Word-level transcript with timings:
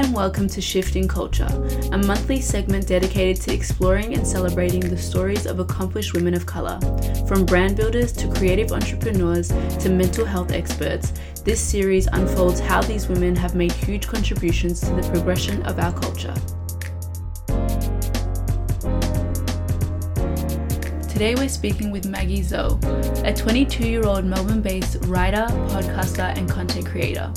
and 0.00 0.14
welcome 0.14 0.48
to 0.48 0.62
Shifting 0.62 1.06
Culture, 1.06 1.46
a 1.92 1.98
monthly 1.98 2.40
segment 2.40 2.86
dedicated 2.86 3.42
to 3.42 3.52
exploring 3.52 4.14
and 4.14 4.26
celebrating 4.26 4.80
the 4.80 4.96
stories 4.96 5.44
of 5.44 5.58
accomplished 5.60 6.14
women 6.14 6.32
of 6.32 6.46
colour. 6.46 6.80
From 7.28 7.44
brand 7.44 7.76
builders 7.76 8.10
to 8.12 8.26
creative 8.28 8.72
entrepreneurs 8.72 9.48
to 9.48 9.90
mental 9.90 10.24
health 10.24 10.52
experts, 10.52 11.12
this 11.44 11.60
series 11.60 12.06
unfolds 12.06 12.60
how 12.60 12.80
these 12.80 13.08
women 13.08 13.36
have 13.36 13.54
made 13.54 13.72
huge 13.72 14.08
contributions 14.08 14.80
to 14.80 14.94
the 14.94 15.06
progression 15.10 15.62
of 15.64 15.78
our 15.78 15.92
culture. 15.92 16.34
Today 21.10 21.34
we're 21.34 21.50
speaking 21.50 21.90
with 21.90 22.06
Maggie 22.06 22.40
Zhou, 22.40 22.82
a 23.26 23.34
22 23.34 23.86
year 23.86 24.06
old 24.06 24.24
Melbourne 24.24 24.62
based 24.62 24.96
writer, 25.02 25.46
podcaster, 25.68 26.34
and 26.38 26.48
content 26.48 26.86
creator. 26.86 27.30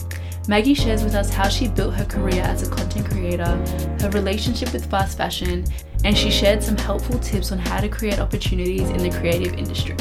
Maggie 0.46 0.74
shares 0.74 1.06
with 1.06 1.16
us 1.16 1.30
how 1.30 1.48
she 1.48 1.70
built 1.70 1.94
her 1.94 2.04
career 2.04 2.42
as 2.42 2.68
a 2.68 2.70
content 2.70 3.10
creator, 3.10 3.56
her 4.02 4.10
relationship 4.12 4.74
with 4.74 4.86
fast 4.92 5.18
fashion, 5.18 5.64
and 6.04 6.18
she 6.18 6.30
shared 6.30 6.62
some 6.62 6.78
helpful 6.78 7.18
tips 7.20 7.54
on 7.54 7.58
how 7.58 7.80
to 7.80 7.88
create 7.88 8.20
opportunities 8.20 8.90
in 8.90 8.98
the 8.98 9.10
creative 9.10 9.54
industry. 9.54 9.96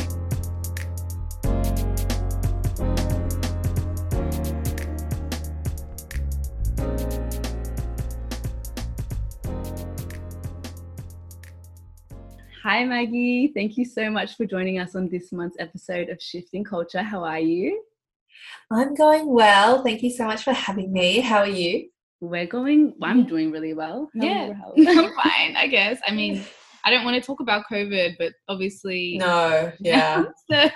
Hi, 12.65 12.85
Maggie. 12.85 13.53
Thank 13.55 13.77
you 13.77 13.85
so 13.85 14.11
much 14.11 14.37
for 14.37 14.45
joining 14.45 14.81
us 14.81 14.97
on 14.97 15.09
this 15.09 15.31
month's 15.31 15.57
episode 15.61 16.09
of 16.09 16.21
Shifting 16.21 16.65
Culture. 16.65 17.03
How 17.03 17.23
are 17.23 17.39
you? 17.39 17.81
I'm 18.73 18.95
going 18.95 19.27
well. 19.27 19.83
Thank 19.83 20.03
you 20.03 20.11
so 20.11 20.25
much 20.27 20.45
for 20.45 20.53
having 20.53 20.93
me. 20.93 21.21
How 21.21 21.39
are 21.39 21.47
you? 21.47 21.89
We're 22.21 22.47
going, 22.47 22.95
I'm 23.03 23.27
doing 23.27 23.51
really 23.51 23.75
well. 23.75 24.09
How 24.19 24.27
yeah, 24.27 24.53
I'm 24.77 25.13
fine, 25.15 25.57
I 25.57 25.67
guess. 25.71 26.01
I 26.07 26.13
mean, 26.13 26.43
I 26.85 26.91
don't 26.91 27.05
want 27.05 27.17
to 27.17 27.27
talk 27.27 27.41
about 27.41 27.65
COVID, 27.71 28.17
but 28.19 28.33
obviously. 28.49 29.19
No, 29.19 29.73
yeah. 29.81 30.25
so, 30.51 30.71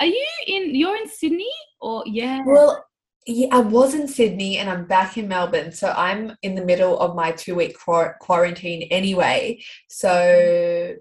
are 0.00 0.06
you 0.06 0.26
in, 0.48 0.74
you're 0.74 0.96
in 0.96 1.08
Sydney 1.08 1.52
or, 1.80 2.02
yeah? 2.06 2.40
Well, 2.44 2.84
yeah, 3.26 3.48
I 3.52 3.60
was 3.60 3.94
in 3.94 4.08
Sydney 4.08 4.58
and 4.58 4.68
I'm 4.68 4.86
back 4.86 5.16
in 5.16 5.28
Melbourne. 5.28 5.70
So 5.70 5.94
I'm 5.96 6.36
in 6.42 6.56
the 6.56 6.64
middle 6.64 6.98
of 6.98 7.14
my 7.14 7.30
two 7.30 7.54
week 7.54 7.78
quarantine 7.78 8.88
anyway. 8.90 9.62
So 9.88 10.08
mm. 10.08 10.96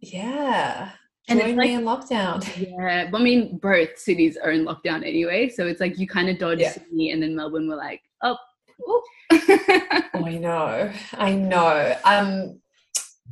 yeah. 0.00 0.92
And 1.28 1.40
it's 1.40 1.56
like, 1.56 1.70
in 1.70 1.82
lockdown. 1.82 2.44
Yeah. 2.78 3.10
But 3.10 3.20
I 3.20 3.24
mean, 3.24 3.58
both 3.58 3.98
cities 3.98 4.36
are 4.36 4.50
in 4.50 4.64
lockdown 4.64 5.06
anyway. 5.06 5.48
So 5.48 5.66
it's 5.66 5.80
like 5.80 5.98
you 5.98 6.06
kind 6.06 6.28
of 6.28 6.38
dodge 6.38 6.60
yeah. 6.60 6.72
Sydney 6.72 7.12
and 7.12 7.22
then 7.22 7.34
Melbourne 7.34 7.68
were 7.68 7.76
like, 7.76 8.02
oh. 8.22 8.36
oh, 8.86 9.02
I 9.30 10.38
know. 10.40 10.92
I 11.14 11.32
know. 11.34 11.96
Um, 12.04 12.60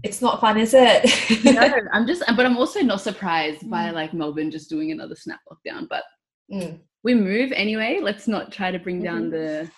it's 0.03 0.23
not 0.23 0.41
fun, 0.41 0.59
is 0.59 0.75
it? 0.75 1.45
no, 1.45 1.81
I'm 1.93 2.07
just, 2.07 2.23
but 2.35 2.47
I'm 2.47 2.57
also 2.57 2.81
not 2.81 3.01
surprised 3.01 3.69
by 3.71 3.91
mm. 3.91 3.93
like 3.93 4.15
Melbourne 4.15 4.51
just 4.51 4.71
doing 4.71 4.91
another 4.91 5.15
snap 5.15 5.41
lockdown. 5.51 5.89
But 5.89 6.05
mm 6.53 6.81
we 7.05 7.15
move 7.15 7.53
anyway. 7.53 7.99
Let's 8.01 8.29
not 8.29 8.53
try 8.53 8.71
to 8.71 8.79
bring 8.79 9.03
down 9.03 9.31
mm-hmm. 9.31 9.31
the 9.31 9.71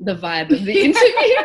the 0.00 0.14
vibe 0.14 0.50
of 0.50 0.64
the 0.64 0.80
interview. 0.80 1.36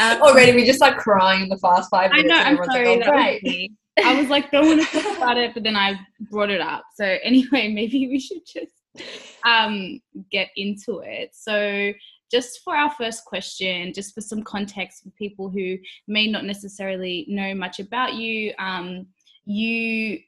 um, 0.00 0.20
Already, 0.22 0.52
we 0.52 0.66
just 0.66 0.80
like 0.80 0.96
crying 0.96 1.42
in 1.44 1.48
the 1.48 1.58
fast 1.58 1.90
five 1.90 2.10
minutes. 2.10 2.34
I 2.34 2.52
know. 2.52 2.60
I'm 2.60 2.64
sorry. 2.64 2.96
Like, 2.96 3.08
oh, 3.08 3.12
great. 3.12 3.72
I 3.98 4.18
was 4.18 4.28
like, 4.28 4.50
don't 4.50 4.66
want 4.66 4.80
to 4.80 5.02
talk 5.02 5.16
about 5.16 5.38
it, 5.38 5.54
but 5.54 5.62
then 5.62 5.76
I 5.76 5.98
brought 6.20 6.50
it 6.50 6.60
up. 6.60 6.84
So 6.94 7.04
anyway, 7.04 7.68
maybe 7.74 8.08
we 8.08 8.18
should 8.18 8.42
just 8.46 8.72
um, 9.44 10.00
get 10.30 10.48
into 10.56 11.00
it. 11.00 11.30
So 11.34 11.92
just 12.30 12.60
for 12.64 12.74
our 12.74 12.90
first 12.92 13.24
question, 13.24 13.92
just 13.92 14.14
for 14.14 14.22
some 14.22 14.42
context 14.42 15.02
for 15.02 15.10
people 15.10 15.50
who 15.50 15.76
may 16.08 16.26
not 16.26 16.44
necessarily 16.44 17.26
know 17.28 17.54
much 17.54 17.78
about 17.78 18.14
you, 18.14 18.52
um, 18.58 19.06
you 19.44 20.20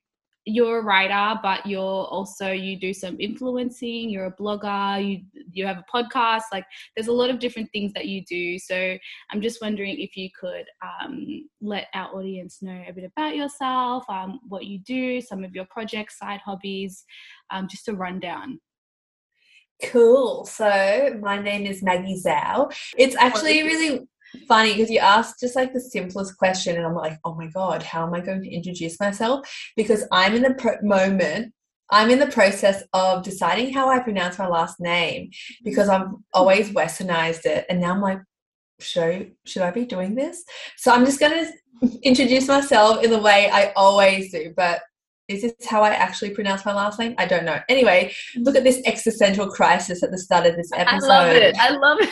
you're 0.46 0.80
a 0.80 0.82
writer 0.82 1.38
but 1.42 1.64
you're 1.66 1.80
also 1.80 2.50
you 2.50 2.78
do 2.78 2.92
some 2.92 3.16
influencing 3.18 4.10
you're 4.10 4.26
a 4.26 4.36
blogger 4.36 5.02
you 5.02 5.20
you 5.52 5.66
have 5.66 5.78
a 5.78 5.84
podcast 5.92 6.42
like 6.52 6.64
there's 6.94 7.08
a 7.08 7.12
lot 7.12 7.30
of 7.30 7.38
different 7.38 7.70
things 7.72 7.92
that 7.94 8.06
you 8.06 8.22
do 8.24 8.58
so 8.58 8.96
i'm 9.30 9.40
just 9.40 9.62
wondering 9.62 9.98
if 9.98 10.16
you 10.16 10.28
could 10.38 10.66
um, 10.82 11.48
let 11.62 11.86
our 11.94 12.14
audience 12.14 12.60
know 12.60 12.82
a 12.86 12.92
bit 12.92 13.04
about 13.04 13.34
yourself 13.34 14.04
um, 14.10 14.38
what 14.48 14.66
you 14.66 14.78
do 14.80 15.20
some 15.20 15.44
of 15.44 15.54
your 15.54 15.66
projects 15.70 16.18
side 16.18 16.40
hobbies 16.44 17.04
um, 17.50 17.66
just 17.68 17.88
a 17.88 17.94
rundown 17.94 18.58
Cool. 19.82 20.46
So 20.46 21.18
my 21.20 21.36
name 21.36 21.66
is 21.66 21.82
Maggie 21.82 22.22
Zhou. 22.24 22.72
It's 22.96 23.16
actually 23.16 23.62
really 23.64 24.06
funny 24.48 24.72
because 24.72 24.90
you 24.90 24.98
asked 24.98 25.40
just 25.40 25.56
like 25.56 25.72
the 25.72 25.80
simplest 25.80 26.36
question 26.36 26.76
and 26.76 26.86
i'm 26.86 26.94
like 26.94 27.18
oh 27.24 27.34
my 27.34 27.46
god 27.48 27.82
how 27.82 28.06
am 28.06 28.14
i 28.14 28.20
going 28.20 28.42
to 28.42 28.50
introduce 28.50 28.98
myself 29.00 29.46
because 29.76 30.04
i'm 30.12 30.34
in 30.34 30.42
the 30.42 30.54
pro- 30.54 30.80
moment 30.82 31.52
i'm 31.90 32.10
in 32.10 32.18
the 32.18 32.26
process 32.26 32.82
of 32.92 33.22
deciding 33.22 33.72
how 33.72 33.88
i 33.88 33.98
pronounce 33.98 34.38
my 34.38 34.46
last 34.46 34.80
name 34.80 35.30
because 35.62 35.88
i've 35.88 36.08
always 36.32 36.70
westernized 36.70 37.44
it 37.44 37.64
and 37.68 37.80
now 37.80 37.92
i'm 37.92 38.00
like 38.00 38.18
should, 38.80 39.32
should 39.44 39.62
i 39.62 39.70
be 39.70 39.84
doing 39.84 40.14
this 40.14 40.44
so 40.76 40.92
i'm 40.92 41.04
just 41.04 41.20
going 41.20 41.32
to 41.80 41.98
introduce 42.02 42.48
myself 42.48 43.02
in 43.04 43.10
the 43.10 43.20
way 43.20 43.50
i 43.52 43.72
always 43.76 44.32
do 44.32 44.52
but 44.56 44.82
is 45.28 45.42
this 45.42 45.54
how 45.66 45.82
I 45.82 45.90
actually 45.90 46.30
pronounce 46.30 46.66
my 46.66 46.74
last 46.74 46.98
name? 46.98 47.14
I 47.16 47.26
don't 47.26 47.46
know. 47.46 47.58
Anyway, 47.70 48.12
look 48.36 48.56
at 48.56 48.62
this 48.64 48.82
existential 48.84 49.48
crisis 49.48 50.02
at 50.02 50.10
the 50.10 50.18
start 50.18 50.44
of 50.44 50.54
this 50.54 50.70
episode. 50.74 51.08
I 51.08 51.08
love 51.08 51.28
it. 51.28 51.56
I 51.58 51.70
love 51.70 51.98
it. 52.00 52.10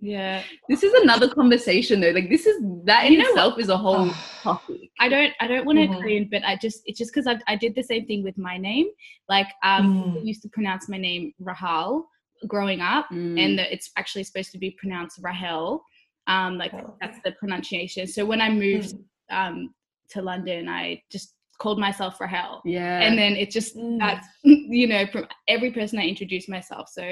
Yeah. 0.00 0.42
This 0.68 0.82
is 0.82 0.92
another 1.02 1.28
conversation 1.28 2.00
though. 2.00 2.10
Like 2.10 2.28
this 2.28 2.46
is 2.46 2.62
that 2.84 3.06
in 3.06 3.20
itself 3.20 3.54
what? 3.54 3.62
is 3.62 3.68
a 3.68 3.76
whole 3.76 4.10
topic. 4.42 4.90
I 5.00 5.08
don't 5.08 5.32
I 5.40 5.46
don't 5.46 5.66
want 5.66 5.78
to 5.78 5.88
mm-hmm. 5.88 6.30
but 6.30 6.44
I 6.44 6.56
just 6.56 6.82
it's 6.86 6.98
just 6.98 7.12
because 7.12 7.26
I 7.26 7.38
I 7.46 7.56
did 7.56 7.74
the 7.74 7.82
same 7.82 8.06
thing 8.06 8.22
with 8.22 8.38
my 8.38 8.56
name. 8.56 8.86
Like 9.28 9.48
um 9.62 10.14
mm. 10.16 10.24
Used 10.24 10.42
to 10.42 10.48
pronounce 10.48 10.88
my 10.88 10.98
name 10.98 11.32
Rahal 11.42 12.04
growing 12.46 12.80
up, 12.80 13.06
mm. 13.10 13.40
and 13.40 13.58
the, 13.58 13.72
it's 13.72 13.90
actually 13.96 14.22
supposed 14.22 14.52
to 14.52 14.58
be 14.58 14.76
pronounced 14.78 15.18
Rahel. 15.20 15.82
Um, 16.28 16.58
like 16.58 16.74
oh. 16.74 16.94
that's 17.00 17.18
the 17.24 17.32
pronunciation. 17.32 18.06
So 18.06 18.24
when 18.24 18.40
I 18.40 18.50
moved 18.50 18.94
mm. 18.94 19.02
um 19.30 19.74
to 20.10 20.22
London, 20.22 20.68
I 20.68 21.02
just 21.10 21.34
called 21.58 21.80
myself 21.80 22.20
Rahel. 22.20 22.62
Yeah. 22.64 23.00
And 23.00 23.18
then 23.18 23.32
it 23.34 23.50
just 23.50 23.76
mm. 23.76 23.98
that's 23.98 24.28
you 24.44 24.86
know 24.86 25.06
from 25.06 25.26
every 25.48 25.72
person 25.72 25.98
I 25.98 26.06
introduced 26.06 26.48
myself. 26.48 26.88
So 26.88 27.02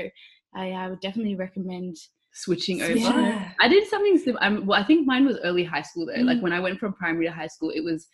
I, 0.55 0.71
I 0.71 0.89
would 0.89 1.01
definitely 1.01 1.35
recommend 1.35 1.97
switching 2.37 2.83
over. 2.83 2.95
Yeah. 2.95 3.51
I 3.61 3.69
did 3.69 3.89
something 3.89 4.19
similar. 4.19 4.45
Um, 4.45 4.67
well, 4.67 4.81
I 4.81 4.85
think 4.85 5.07
mine 5.07 5.27
was 5.27 5.39
early 5.43 5.65
high 5.65 5.83
school 5.83 6.07
though. 6.07 6.13
Mm. 6.13 6.27
Like 6.27 6.41
when 6.41 6.53
I 6.53 6.61
went 6.61 6.79
from 6.79 6.93
primary 6.93 7.27
to 7.27 7.33
high 7.33 7.47
school, 7.47 7.71
it 7.71 7.83
was 7.83 8.07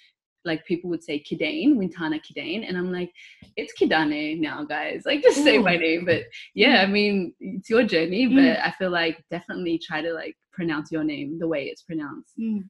like 0.45 0.65
people 0.65 0.91
would 0.91 1.03
say 1.03 1.23
Kidane, 1.23 1.77
Wintana 1.77 2.21
Kidane, 2.21 2.67
and 2.67 2.77
I'm 2.77 2.93
like, 2.93 3.11
it's 3.57 3.73
Kidane 3.81 4.41
now, 4.41 4.65
guys. 4.65 5.03
Like 5.05 5.23
just 5.23 5.39
Ooh. 5.39 5.45
say 5.45 5.59
my 5.59 5.77
name. 5.77 6.05
But 6.05 6.23
yeah, 6.55 6.83
I 6.83 6.87
mean, 6.87 7.35
it's 7.41 7.69
your 7.69 7.85
journey. 7.85 8.27
Mm. 8.29 8.37
But 8.37 8.65
I 8.65 8.73
feel 8.79 8.91
like 8.91 9.23
definitely 9.31 9.79
try 9.79 10.01
to 10.03 10.13
like 10.13 10.37
pronounce 10.53 10.93
your 10.93 11.05
name 11.05 11.39
the 11.39 11.49
way 11.49 11.65
it's 11.65 11.83
pronounced. 11.83 12.33
Mm. 12.39 12.69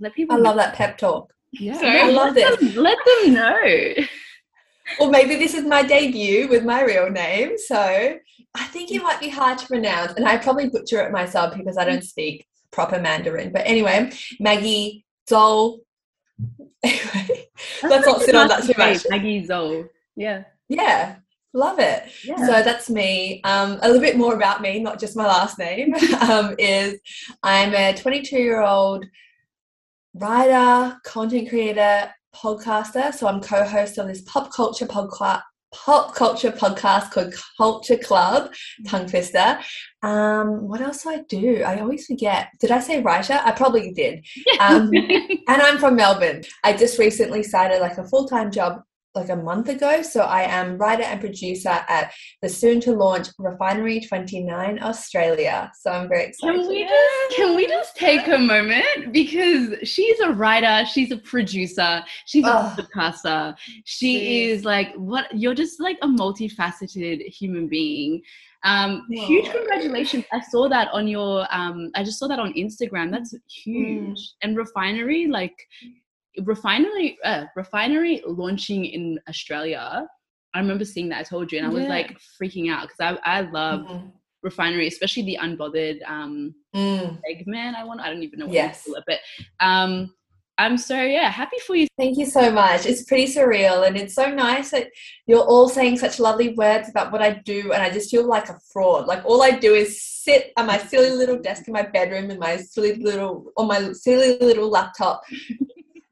Let 0.00 0.14
people. 0.14 0.34
I 0.34 0.38
know. 0.38 0.44
love 0.44 0.56
that 0.56 0.74
pep 0.74 0.98
talk. 0.98 1.32
Yeah, 1.52 1.78
so, 1.78 1.86
I 1.86 2.10
love 2.10 2.34
this. 2.34 2.58
Them, 2.58 2.82
let 2.82 2.98
them 3.06 3.34
know. 3.34 3.94
Or 5.00 5.10
maybe 5.10 5.36
this 5.36 5.54
is 5.54 5.64
my 5.64 5.82
debut 5.82 6.48
with 6.48 6.64
my 6.64 6.82
real 6.82 7.10
name. 7.10 7.56
So 7.56 8.18
I 8.54 8.64
think 8.66 8.90
it 8.92 9.02
might 9.02 9.20
be 9.20 9.28
hard 9.28 9.58
to 9.58 9.66
pronounce, 9.66 10.12
and 10.12 10.26
I 10.26 10.36
probably 10.36 10.68
butcher 10.68 11.00
it 11.00 11.12
myself 11.12 11.56
because 11.56 11.76
I 11.76 11.84
don't 11.84 12.04
speak 12.04 12.46
proper 12.70 13.00
Mandarin. 13.00 13.52
But 13.52 13.66
anyway, 13.66 14.12
Maggie 14.40 15.04
Zhou. 15.30 15.78
Anyway, 16.84 17.48
let's 17.82 18.06
not 18.06 18.20
sit 18.20 18.34
on 18.34 18.48
that 18.48 18.62
too 18.64 18.74
much. 18.76 19.06
Maggie 19.08 19.46
Zhou. 19.46 19.88
Yeah. 20.16 20.44
Yeah. 20.68 21.16
Love 21.54 21.78
it. 21.78 22.10
Yeah. 22.24 22.36
So 22.36 22.62
that's 22.62 22.90
me. 22.90 23.40
Um, 23.44 23.78
a 23.80 23.86
little 23.86 24.02
bit 24.02 24.18
more 24.18 24.34
about 24.34 24.60
me, 24.60 24.80
not 24.80 25.00
just 25.00 25.16
my 25.16 25.24
last 25.24 25.58
name, 25.58 25.94
um, 26.20 26.54
is 26.58 27.00
I'm 27.42 27.74
a 27.74 27.94
22 27.96 28.36
year 28.36 28.60
old 28.60 29.06
writer, 30.14 30.98
content 31.04 31.48
creator, 31.48 32.12
podcaster. 32.34 33.12
So 33.14 33.26
I'm 33.26 33.40
co-host 33.40 33.98
on 33.98 34.08
this 34.08 34.22
pop 34.22 34.52
culture 34.52 34.86
podcast 34.86 35.42
pop 35.74 36.14
culture 36.14 36.52
podcast 36.52 37.10
called 37.10 37.34
Culture 37.56 37.96
Club, 37.96 38.52
tongue 38.86 39.06
twister. 39.06 39.58
Um, 40.02 40.68
what 40.68 40.80
else 40.80 41.02
do 41.02 41.10
I 41.10 41.22
do? 41.28 41.62
I 41.62 41.80
always 41.80 42.06
forget. 42.06 42.48
Did 42.60 42.70
I 42.70 42.80
say 42.80 43.02
writer? 43.02 43.40
I 43.44 43.52
probably 43.52 43.92
did. 43.92 44.24
Um, 44.60 44.90
and 44.94 45.42
I'm 45.48 45.78
from 45.78 45.96
Melbourne. 45.96 46.42
I 46.62 46.74
just 46.74 46.98
recently 46.98 47.42
started 47.42 47.80
like 47.80 47.98
a 47.98 48.06
full 48.06 48.26
time 48.28 48.50
job 48.50 48.82
like 49.14 49.28
a 49.28 49.36
month 49.36 49.68
ago. 49.68 50.02
So 50.02 50.22
I 50.22 50.42
am 50.42 50.76
writer 50.76 51.04
and 51.04 51.20
producer 51.20 51.68
at 51.68 52.12
the 52.42 52.48
soon 52.48 52.80
to 52.80 52.92
launch 52.92 53.28
Refinery 53.38 54.00
29 54.00 54.82
Australia. 54.82 55.70
So 55.78 55.90
I'm 55.90 56.08
very 56.08 56.24
excited. 56.24 56.60
Can 56.60 56.68
we 56.68 56.84
just 56.84 57.36
can 57.36 57.56
we 57.56 57.66
just 57.66 57.96
take 57.96 58.26
a 58.28 58.38
moment 58.38 59.12
because 59.12 59.74
she's 59.88 60.18
a 60.20 60.32
writer, 60.32 60.86
she's 60.86 61.12
a 61.12 61.18
producer, 61.18 62.02
she's 62.26 62.44
a 62.44 62.74
podcaster. 62.76 63.56
She 63.84 64.48
is 64.48 64.64
like 64.64 64.92
what 64.94 65.26
you're 65.36 65.54
just 65.54 65.80
like 65.80 65.98
a 66.02 66.08
multifaceted 66.08 67.26
human 67.28 67.68
being. 67.68 68.22
Um, 68.64 69.06
huge 69.10 69.50
congratulations! 69.50 70.24
I 70.32 70.40
saw 70.40 70.68
that 70.70 70.88
on 70.92 71.06
your. 71.06 71.46
Um, 71.50 71.90
I 71.94 72.02
just 72.02 72.18
saw 72.18 72.26
that 72.28 72.38
on 72.38 72.54
Instagram. 72.54 73.10
That's 73.10 73.34
huge. 73.46 74.18
Mm. 74.18 74.28
And 74.42 74.56
refinery, 74.56 75.26
like 75.26 75.54
refinery, 76.42 77.18
uh, 77.24 77.44
refinery 77.56 78.22
launching 78.26 78.84
in 78.84 79.18
Australia. 79.28 80.06
I 80.54 80.60
remember 80.60 80.84
seeing 80.84 81.08
that. 81.08 81.20
I 81.20 81.22
told 81.24 81.50
you, 81.50 81.58
and 81.58 81.66
I 81.66 81.70
was 81.70 81.86
like 81.86 82.16
freaking 82.40 82.70
out 82.70 82.88
because 82.88 83.18
I 83.24 83.38
I 83.38 83.40
love. 83.42 83.80
Mm-hmm 83.80 84.08
refinery, 84.44 84.86
especially 84.86 85.24
the 85.24 85.38
unbothered 85.40 85.98
um, 86.06 86.54
mm. 86.76 87.18
segment. 87.26 87.76
I 87.76 87.82
want. 87.82 88.00
I 88.00 88.10
don't 88.10 88.22
even 88.22 88.38
know 88.38 88.46
what 88.46 88.54
yes. 88.54 88.84
to 88.84 88.90
call 88.90 88.96
it, 88.96 89.04
but 89.06 89.18
um, 89.66 90.14
I'm 90.56 90.78
so 90.78 91.02
yeah 91.02 91.30
happy 91.30 91.56
for 91.66 91.74
you. 91.74 91.88
Thank 91.98 92.16
you 92.16 92.26
so 92.26 92.52
much. 92.52 92.86
It's 92.86 93.02
pretty 93.02 93.26
surreal, 93.26 93.86
and 93.86 93.96
it's 93.96 94.14
so 94.14 94.26
nice 94.26 94.70
that 94.70 94.88
you're 95.26 95.42
all 95.42 95.68
saying 95.68 95.98
such 95.98 96.20
lovely 96.20 96.54
words 96.54 96.88
about 96.88 97.10
what 97.10 97.22
I 97.22 97.42
do, 97.44 97.72
and 97.72 97.82
I 97.82 97.90
just 97.90 98.10
feel 98.10 98.28
like 98.28 98.48
a 98.48 98.60
fraud. 98.72 99.06
Like 99.06 99.24
all 99.24 99.42
I 99.42 99.52
do 99.52 99.74
is 99.74 100.00
sit 100.00 100.52
at 100.56 100.66
my 100.66 100.78
silly 100.78 101.10
little 101.10 101.38
desk 101.38 101.66
in 101.66 101.72
my 101.72 101.82
bedroom 101.82 102.30
in 102.30 102.38
my 102.38 102.56
silly 102.56 102.94
little 102.94 103.52
on 103.56 103.66
my 103.66 103.92
silly 103.92 104.38
little 104.38 104.70
laptop. 104.70 105.22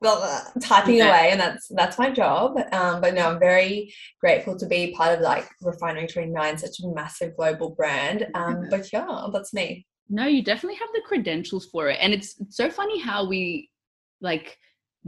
Well, 0.03 0.23
uh, 0.23 0.61
typing 0.61 1.01
okay. 1.01 1.09
away, 1.09 1.29
and 1.31 1.41
that's 1.41 1.69
that's 1.69 1.99
my 1.99 2.11
job. 2.11 2.59
Um, 2.73 3.01
but 3.01 3.15
no, 3.15 3.29
I'm 3.29 3.39
very 3.39 3.95
grateful 4.21 4.59
to 4.59 4.67
be 4.67 4.93
part 4.93 5.17
of 5.17 5.21
like 5.21 5.49
Refinery 5.63 6.09
29, 6.09 6.59
such 6.59 6.81
a 6.81 6.89
massive 6.89 7.37
global 7.37 7.71
brand. 7.71 8.27
Um, 8.35 8.67
but 8.69 8.93
yeah, 8.93 9.29
that's 9.33 9.55
me. 9.55 9.87
No, 10.11 10.27
you 10.27 10.43
definitely 10.43 10.79
have 10.79 10.91
the 10.93 11.03
credentials 11.07 11.67
for 11.67 11.89
it, 11.89 11.99
and 12.01 12.13
it's, 12.13 12.39
it's 12.41 12.57
so 12.57 12.69
funny 12.69 13.01
how 13.01 13.27
we 13.27 13.71
like 14.21 14.59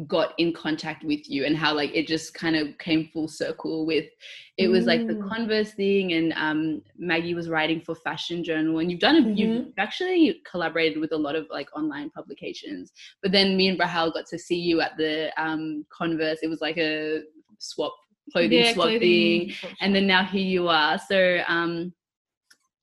got 0.09 0.35
in 0.39 0.53
contact 0.53 1.05
with 1.05 1.31
you 1.31 1.45
and 1.45 1.57
how 1.57 1.73
like 1.73 1.95
it 1.95 2.07
just 2.09 2.35
kind 2.35 2.57
of 2.57 2.77
came 2.79 3.09
full 3.13 3.29
circle 3.29 3.87
with 3.87 4.07
it 4.59 4.67
was 4.67 4.85
mm. 4.85 4.89
like 4.89 5.07
the 5.07 5.15
mm. 5.15 5.29
converse 5.29 5.73
thing 5.75 6.15
and 6.15 6.33
um 6.33 6.83
maggie 6.99 7.33
was 7.35 7.49
writing 7.49 7.81
for 7.81 7.95
fashion 7.95 8.43
journal 8.43 8.81
and 8.81 8.91
you've 8.91 8.99
done 8.99 9.17
a 9.17 9.21
mm-hmm. 9.21 9.37
you've 9.37 9.67
actually 9.79 10.41
collaborated 10.51 10.99
with 10.99 11.13
a 11.13 11.17
lot 11.17 11.37
of 11.37 11.47
like 11.49 11.69
online 11.77 12.11
publications 12.11 12.91
but 13.23 13.31
then 13.31 13.57
me 13.57 13.69
and 13.69 13.79
rahel 13.79 14.11
got 14.11 14.27
to 14.27 14.37
see 14.37 14.59
you 14.59 14.81
at 14.81 14.97
the 14.97 15.31
um 15.41 15.87
converse 15.97 16.39
it 16.43 16.49
was 16.49 16.61
like 16.61 16.77
a 16.77 17.21
swap 17.59 17.95
clothing 18.33 18.65
yeah, 18.65 18.73
swap 18.73 18.89
clothing. 18.89 19.51
thing 19.51 19.55
and 19.81 19.95
then 19.95 20.09
now 20.09 20.25
here 20.25 20.43
you 20.45 20.67
are 20.67 20.99
so 20.99 21.39
um 21.47 21.93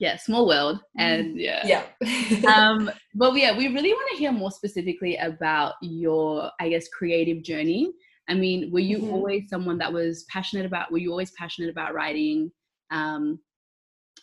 yeah, 0.02 0.18
small 0.18 0.48
world. 0.48 0.78
Mm. 1.00 1.02
And 1.02 1.40
yeah. 1.40 1.84
Yeah. 2.02 2.54
um, 2.54 2.90
but 3.14 3.36
yeah, 3.36 3.56
we 3.56 3.68
really 3.68 3.94
want 3.94 4.10
to 4.12 4.18
hear 4.18 4.32
more 4.32 4.52
specifically 4.52 5.16
about 5.18 5.76
your, 5.82 6.50
I 6.60 6.70
guess, 6.70 6.90
creative 6.90 7.44
journey. 7.44 7.94
I 8.28 8.34
mean, 8.34 8.72
were 8.72 8.80
you 8.80 8.98
mm-hmm. 8.98 9.14
always 9.14 9.50
someone 9.50 9.78
that 9.78 9.94
was 9.94 10.26
passionate 10.28 10.66
about, 10.66 10.92
were 10.92 10.98
you 10.98 11.12
always 11.12 11.32
passionate 11.38 11.70
about 11.70 11.94
writing? 11.94 12.52
Um, 12.90 13.40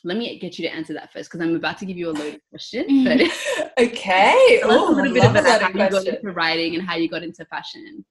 let 0.02 0.16
me 0.16 0.36
get 0.40 0.58
you 0.58 0.69
to 0.69 0.75
answer 0.75 0.94
that 0.94 1.12
first 1.12 1.30
because 1.30 1.46
I'm 1.46 1.54
about 1.54 1.78
to 1.78 1.86
give 1.86 1.96
you 1.96 2.10
a 2.10 2.12
loaded 2.12 2.40
question. 2.50 2.84
Mm. 2.88 3.30
But 3.76 3.78
okay. 3.86 4.60
Us 4.64 4.70
a 4.70 4.92
little 4.92 5.14
bit 5.14 5.25
about 5.25 5.62
how 5.62 5.69
you 5.69 5.90
got 5.90 6.06
into 6.06 6.32
writing 6.32 6.75
and 6.75 6.84
how 6.84 6.96
you 6.96 7.08
got 7.08 7.22
into 7.22 7.44
fashion. 7.44 8.04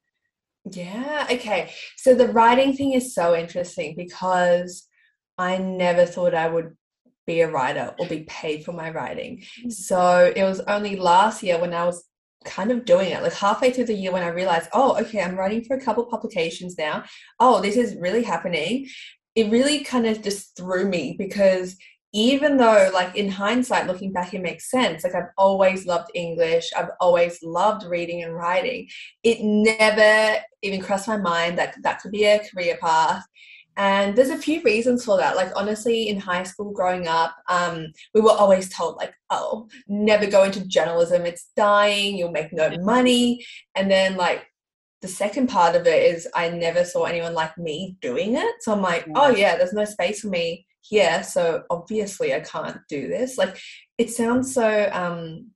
Yeah, 0.72 1.28
okay. 1.30 1.74
So 1.98 2.16
the 2.16 2.30
writing 2.30 2.78
thing 2.78 2.94
is 2.94 3.14
so 3.14 3.36
interesting 3.36 3.94
because 3.98 4.88
I 5.38 5.58
never 5.58 6.06
thought 6.06 6.34
I 6.34 6.48
would 6.48 6.76
be 7.28 7.42
a 7.42 7.52
writer 7.52 7.94
or 8.00 8.08
be 8.08 8.22
paid 8.22 8.66
for 8.66 8.72
my 8.72 8.90
writing. 8.90 9.44
Mm. 9.64 9.72
So 9.72 10.34
it 10.36 10.44
was 10.44 10.62
only 10.62 10.96
last 10.96 11.44
year 11.44 11.60
when 11.60 11.74
I 11.74 11.86
was 11.86 12.04
kind 12.46 12.72
of 12.72 12.86
doing 12.86 13.12
it, 13.12 13.22
like 13.22 13.34
halfway 13.34 13.72
through 13.72 13.86
the 13.86 13.94
year 13.94 14.12
when 14.12 14.24
I 14.24 14.30
realized, 14.30 14.70
oh, 14.74 14.98
okay, 15.02 15.22
I'm 15.22 15.36
writing 15.36 15.64
for 15.64 15.76
a 15.76 15.82
couple 15.82 16.06
publications 16.06 16.78
now. 16.78 17.04
Oh, 17.40 17.62
this 17.62 17.76
is 17.76 17.98
really 18.00 18.24
happening. 18.24 18.88
It 19.36 19.52
really 19.52 19.84
kind 19.84 20.08
of 20.08 20.24
just 20.24 20.56
threw 20.56 20.88
me 20.88 21.16
because 21.20 21.76
even 22.14 22.56
though 22.58 22.90
like 22.94 23.16
in 23.16 23.30
hindsight 23.30 23.86
looking 23.86 24.14
back 24.14 24.34
it 24.34 24.42
makes 24.42 24.72
sense 24.72 25.04
like 25.04 25.14
i've 25.14 25.30
always 25.38 25.86
loved 25.86 26.10
english 26.16 26.72
i've 26.76 26.90
always 27.02 27.44
loved 27.44 27.86
reading 27.86 28.24
and 28.24 28.34
writing 28.34 28.88
it 29.24 29.40
never 29.42 30.42
even 30.62 30.82
crossed 30.82 31.08
my 31.08 31.18
mind 31.18 31.58
that 31.58 31.76
that 31.84 32.00
could 32.00 32.12
be 32.12 32.24
a 32.24 32.40
career 32.40 32.78
path 32.80 33.24
and 33.78 34.16
there's 34.16 34.32
a 34.32 34.38
few 34.38 34.62
reasons 34.64 35.06
for 35.06 35.18
that. 35.18 35.36
Like, 35.36 35.52
honestly, 35.56 36.10
in 36.10 36.20
high 36.20 36.44
school 36.44 36.72
growing 36.72 37.08
up, 37.08 37.36
um, 37.48 37.88
we 38.14 38.22
were 38.22 38.32
always 38.32 38.74
told, 38.76 38.98
like, 38.98 39.14
oh, 39.30 39.70
never 39.88 40.26
go 40.26 40.44
into 40.44 40.68
journalism, 40.68 41.26
it's 41.26 41.50
dying, 41.56 42.18
you'll 42.18 42.32
make 42.32 42.52
no 42.52 42.76
money. 42.80 43.46
And 43.76 43.90
then, 43.90 44.18
like, 44.18 44.48
the 45.02 45.08
second 45.08 45.48
part 45.48 45.76
of 45.76 45.86
it 45.86 46.16
is 46.16 46.28
I 46.36 46.50
never 46.50 46.84
saw 46.84 47.04
anyone 47.04 47.36
like 47.36 47.56
me 47.58 47.96
doing 48.02 48.36
it. 48.36 48.56
So 48.62 48.74
I'm 48.74 48.82
like, 48.82 49.08
oh, 49.16 49.30
yeah, 49.30 49.56
there's 49.56 49.74
no 49.74 49.86
space 49.86 50.22
for 50.22 50.30
me 50.30 50.66
here. 50.82 51.22
So 51.24 51.64
obviously, 51.70 52.34
I 52.34 52.40
can't 52.40 52.80
do 52.90 53.08
this. 53.08 53.38
Like, 53.38 53.60
it 54.00 54.10
sounds 54.10 54.54
so, 54.54 54.90
um, 54.92 55.52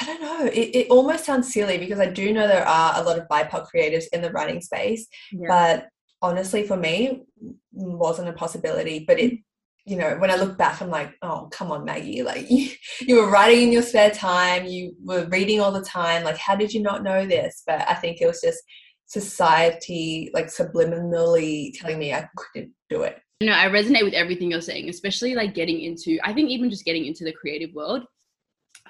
I 0.00 0.06
don't 0.06 0.22
know. 0.22 0.46
It, 0.46 0.74
it 0.74 0.90
almost 0.90 1.26
sounds 1.26 1.52
silly 1.52 1.76
because 1.76 2.00
I 2.00 2.06
do 2.06 2.32
know 2.32 2.48
there 2.48 2.66
are 2.66 2.98
a 2.98 3.02
lot 3.02 3.18
of 3.18 3.28
BIPOC 3.28 3.66
creatives 3.74 4.04
in 4.14 4.22
the 4.22 4.30
writing 4.30 4.62
space, 4.62 5.06
yeah. 5.30 5.48
but 5.48 5.88
honestly 6.22 6.66
for 6.66 6.76
me 6.76 7.24
wasn't 7.72 8.28
a 8.28 8.32
possibility 8.32 9.04
but 9.06 9.18
it 9.18 9.38
you 9.84 9.96
know 9.96 10.16
when 10.18 10.30
i 10.30 10.36
look 10.36 10.56
back 10.56 10.80
i'm 10.80 10.90
like 10.90 11.14
oh 11.22 11.48
come 11.50 11.72
on 11.72 11.84
maggie 11.84 12.22
like 12.22 12.48
you, 12.48 12.70
you 13.00 13.16
were 13.16 13.30
writing 13.30 13.64
in 13.64 13.72
your 13.72 13.82
spare 13.82 14.10
time 14.10 14.64
you 14.64 14.94
were 15.02 15.26
reading 15.26 15.60
all 15.60 15.72
the 15.72 15.82
time 15.82 16.22
like 16.22 16.38
how 16.38 16.54
did 16.54 16.72
you 16.72 16.80
not 16.80 17.02
know 17.02 17.26
this 17.26 17.62
but 17.66 17.86
i 17.88 17.94
think 17.94 18.20
it 18.20 18.26
was 18.26 18.40
just 18.40 18.62
society 19.06 20.30
like 20.32 20.46
subliminally 20.46 21.72
telling 21.78 21.98
me 21.98 22.14
i 22.14 22.26
couldn't 22.36 22.72
do 22.88 23.02
it 23.02 23.18
no 23.42 23.52
i 23.52 23.66
resonate 23.66 24.04
with 24.04 24.14
everything 24.14 24.50
you're 24.50 24.60
saying 24.60 24.88
especially 24.88 25.34
like 25.34 25.54
getting 25.54 25.80
into 25.80 26.18
i 26.24 26.32
think 26.32 26.48
even 26.48 26.70
just 26.70 26.84
getting 26.84 27.04
into 27.04 27.24
the 27.24 27.32
creative 27.32 27.74
world 27.74 28.04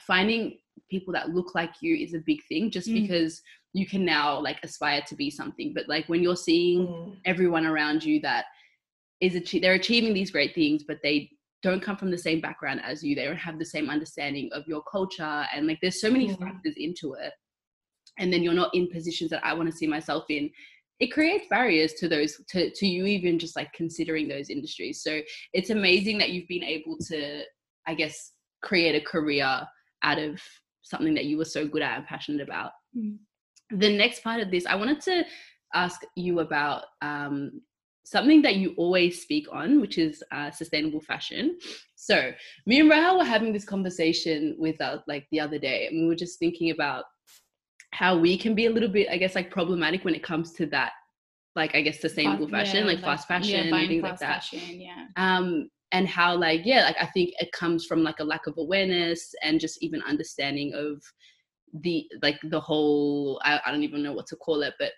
finding 0.07 0.59
people 0.91 1.13
that 1.13 1.31
look 1.31 1.55
like 1.55 1.71
you 1.81 1.97
is 1.97 2.15
a 2.15 2.23
big 2.27 2.39
thing 2.49 2.71
just 2.71 2.89
mm. 2.89 3.03
because 3.03 3.41
you 3.73 3.87
can 3.87 4.05
now 4.05 4.39
like 4.39 4.59
aspire 4.63 5.03
to 5.07 5.15
be 5.15 5.31
something 5.31 5.73
but 5.75 5.89
like 5.89 6.07
when 6.09 6.23
you're 6.23 6.37
seeing 6.37 6.87
mm. 6.87 7.17
everyone 7.25 7.67
around 7.67 8.05
you 8.05 8.21
that 8.21 8.47
is 9.21 9.35
achi- 9.35 9.61
they're 9.61 9.75
achieving 9.75 10.13
these 10.13 10.31
great 10.31 10.55
things 10.55 10.85
but 10.87 10.99
they 11.03 11.31
don't 11.63 11.83
come 11.83 11.97
from 11.97 12.11
the 12.11 12.19
same 12.19 12.41
background 12.41 12.81
as 12.85 13.03
you 13.03 13.15
they 13.15 13.25
don't 13.25 13.37
have 13.37 13.59
the 13.59 13.65
same 13.65 13.89
understanding 13.89 14.51
of 14.53 14.67
your 14.67 14.83
culture 14.83 15.47
and 15.55 15.67
like 15.67 15.79
there's 15.81 16.01
so 16.01 16.11
many 16.11 16.29
mm. 16.29 16.39
factors 16.39 16.75
into 16.77 17.15
it 17.15 17.33
and 18.19 18.33
then 18.33 18.43
you're 18.43 18.53
not 18.53 18.75
in 18.75 18.89
positions 18.89 19.31
that 19.31 19.45
i 19.45 19.55
want 19.55 19.71
to 19.71 19.77
see 19.77 19.87
myself 19.87 20.25
in 20.29 20.51
it 21.01 21.11
creates 21.11 21.47
barriers 21.49 21.95
to 21.95 22.09
those 22.09 22.37
to, 22.49 22.71
to 22.73 22.87
you 22.87 23.07
even 23.07 23.39
just 23.39 23.57
like 23.57 23.73
considering 23.73 24.29
those 24.29 24.51
industries 24.51 25.03
so 25.03 25.21
it's 25.53 25.71
amazing 25.71 26.19
that 26.19 26.31
you've 26.31 26.49
been 26.49 26.65
able 26.65 26.97
to 26.99 27.43
i 27.87 27.95
guess 27.95 28.33
create 28.63 28.95
a 28.95 29.05
career 29.05 29.67
out 30.03 30.19
of 30.19 30.41
something 30.83 31.15
that 31.15 31.25
you 31.25 31.39
were 31.39 31.45
so 31.45 31.67
good 31.67 31.83
at 31.83 31.97
and 31.97 32.07
passionate 32.07 32.43
about 32.43 32.73
mm 32.97 33.17
the 33.73 33.97
next 33.97 34.23
part 34.23 34.41
of 34.41 34.51
this, 34.51 34.67
I 34.67 34.75
wanted 34.75 35.01
to 35.03 35.25
ask 35.75 36.03
you 36.17 36.41
about 36.41 36.85
um, 37.01 37.63
something 38.05 38.43
that 38.43 38.57
you 38.57 38.75
always 38.77 39.23
speak 39.23 39.47
on, 39.53 39.81
which 39.81 39.99
is 39.99 40.23
uh, 40.33 40.51
sustainable 40.51 41.01
fashion. 41.01 41.59
So 41.97 42.33
me 42.67 42.81
and 42.81 42.91
Rahel 42.91 43.19
were 43.19 43.25
having 43.25 43.53
this 43.53 43.65
conversation 43.65 44.57
with 44.59 44.81
us 44.81 45.03
like 45.07 45.27
the 45.31 45.41
other 45.41 45.59
day, 45.59 45.87
and 45.87 46.03
we 46.03 46.09
were 46.09 46.17
just 46.17 46.39
thinking 46.39 46.71
about 46.71 47.05
how 47.93 48.19
we 48.19 48.37
can 48.37 48.55
be 48.55 48.67
a 48.67 48.71
little 48.71 48.89
bit, 48.89 49.09
I 49.11 49.19
guess, 49.19 49.35
like 49.35 49.51
problematic 49.51 50.05
when 50.05 50.15
it 50.15 50.23
comes 50.23 50.53
to 50.55 50.67
that, 50.67 50.93
like 51.55 51.75
I 51.75 51.83
guess 51.83 52.01
sustainable 52.01 52.49
fast, 52.49 52.71
fashion, 52.71 52.87
yeah, 52.87 52.93
like, 52.93 53.03
like, 53.03 53.05
fast 53.05 53.29
fashion 53.29 53.69
yeah, 53.69 53.77
and 53.77 53.89
things 53.89 54.03
like 54.03 54.19
that. 54.19 54.45
Fashion, 54.45 54.81
yeah. 54.81 55.07
Um, 55.17 55.69
and 55.93 56.09
how 56.09 56.35
like 56.35 56.63
yeah, 56.65 56.85
like 56.85 56.97
I 57.01 57.07
think 57.07 57.31
it 57.39 57.53
comes 57.53 57.85
from 57.85 58.03
like 58.03 58.19
a 58.19 58.25
lack 58.25 58.47
of 58.47 58.55
awareness 58.57 59.35
and 59.43 59.61
just 59.61 59.83
even 59.83 60.03
understanding 60.03 60.73
of 60.75 61.03
the 61.73 62.07
like 62.23 62.39
the 62.45 62.61
whole 62.61 63.41
I, 63.45 63.61
I 63.65 63.71
don't 63.71 63.83
even 63.83 64.03
know 64.03 64.13
what 64.13 64.27
to 64.29 64.37
call 64.37 64.63
it 64.63 64.75
but 64.79 64.93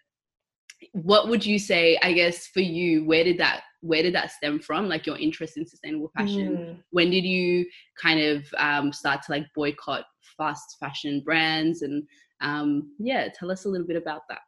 what 0.93 1.29
would 1.29 1.47
you 1.47 1.59
say 1.59 1.99
i 2.03 2.13
guess 2.13 2.49
for 2.49 2.61
you 2.61 3.05
where 3.05 3.25
did 3.25 3.39
that 3.39 3.63
where 3.85 4.03
did 4.03 4.15
that 4.15 4.31
stem 4.31 4.59
from 4.59 4.89
like 4.89 5.07
your 5.07 5.19
interest 5.19 5.59
in 5.59 5.67
sustainable 5.67 6.11
fashion? 6.17 6.57
Mm. 6.57 6.83
when 6.91 7.11
did 7.11 7.25
you 7.25 7.67
kind 8.01 8.19
of 8.19 8.47
um, 8.57 8.93
start 8.93 9.21
to 9.23 9.33
like 9.33 9.45
boycott 9.55 10.05
fast 10.39 10.77
fashion 10.81 11.23
brands? 11.25 11.83
And 11.83 12.03
um, 12.41 12.95
yeah 12.99 13.29
tell 13.39 13.51
us 13.51 13.67
a 13.67 13.69
little 13.69 13.87
bit 13.87 13.97
about 13.97 14.23
that. 14.31 14.41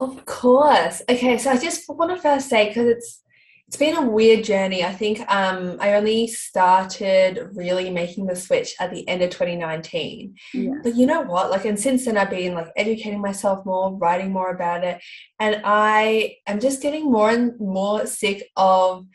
Of 0.00 0.24
course. 0.26 1.02
Okay 1.08 1.38
so 1.38 1.50
i 1.50 1.56
just 1.56 1.88
want 1.88 2.14
to 2.14 2.20
first 2.20 2.48
say 2.48 2.68
because 2.68 2.88
it's 2.88 3.22
it's 3.70 3.76
been 3.76 3.96
a 3.96 4.04
weird 4.04 4.42
journey. 4.42 4.82
I 4.82 4.92
think 4.92 5.20
um, 5.32 5.76
I 5.78 5.94
only 5.94 6.26
started 6.26 7.50
really 7.54 7.88
making 7.88 8.26
the 8.26 8.34
switch 8.34 8.74
at 8.80 8.90
the 8.90 9.08
end 9.08 9.22
of 9.22 9.30
2019. 9.30 10.34
Yeah. 10.52 10.72
But 10.82 10.96
you 10.96 11.06
know 11.06 11.20
what? 11.20 11.52
Like, 11.52 11.66
and 11.66 11.78
since 11.78 12.04
then, 12.04 12.16
I've 12.16 12.30
been 12.30 12.54
like 12.54 12.66
educating 12.74 13.20
myself 13.20 13.64
more, 13.64 13.96
writing 13.96 14.32
more 14.32 14.50
about 14.50 14.82
it, 14.82 15.00
and 15.38 15.62
I 15.64 16.38
am 16.48 16.58
just 16.58 16.82
getting 16.82 17.12
more 17.12 17.30
and 17.30 17.52
more 17.60 18.06
sick 18.06 18.50
of 18.56 19.06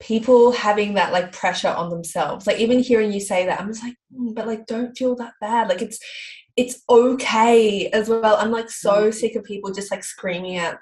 people 0.00 0.50
having 0.50 0.94
that 0.94 1.12
like 1.12 1.30
pressure 1.30 1.68
on 1.68 1.88
themselves. 1.88 2.44
Like, 2.44 2.58
even 2.58 2.80
hearing 2.80 3.12
you 3.12 3.20
say 3.20 3.46
that, 3.46 3.60
I'm 3.60 3.68
just 3.68 3.84
like, 3.84 3.94
mm, 4.12 4.34
but 4.34 4.48
like, 4.48 4.66
don't 4.66 4.98
feel 4.98 5.14
that 5.14 5.34
bad. 5.40 5.68
Like, 5.68 5.80
it's 5.80 6.00
it's 6.56 6.82
okay 6.88 7.88
as 7.90 8.08
well. 8.08 8.34
I'm 8.36 8.50
like 8.50 8.68
so 8.68 9.10
mm. 9.10 9.14
sick 9.14 9.36
of 9.36 9.44
people 9.44 9.72
just 9.72 9.92
like 9.92 10.02
screaming 10.02 10.56
at 10.56 10.78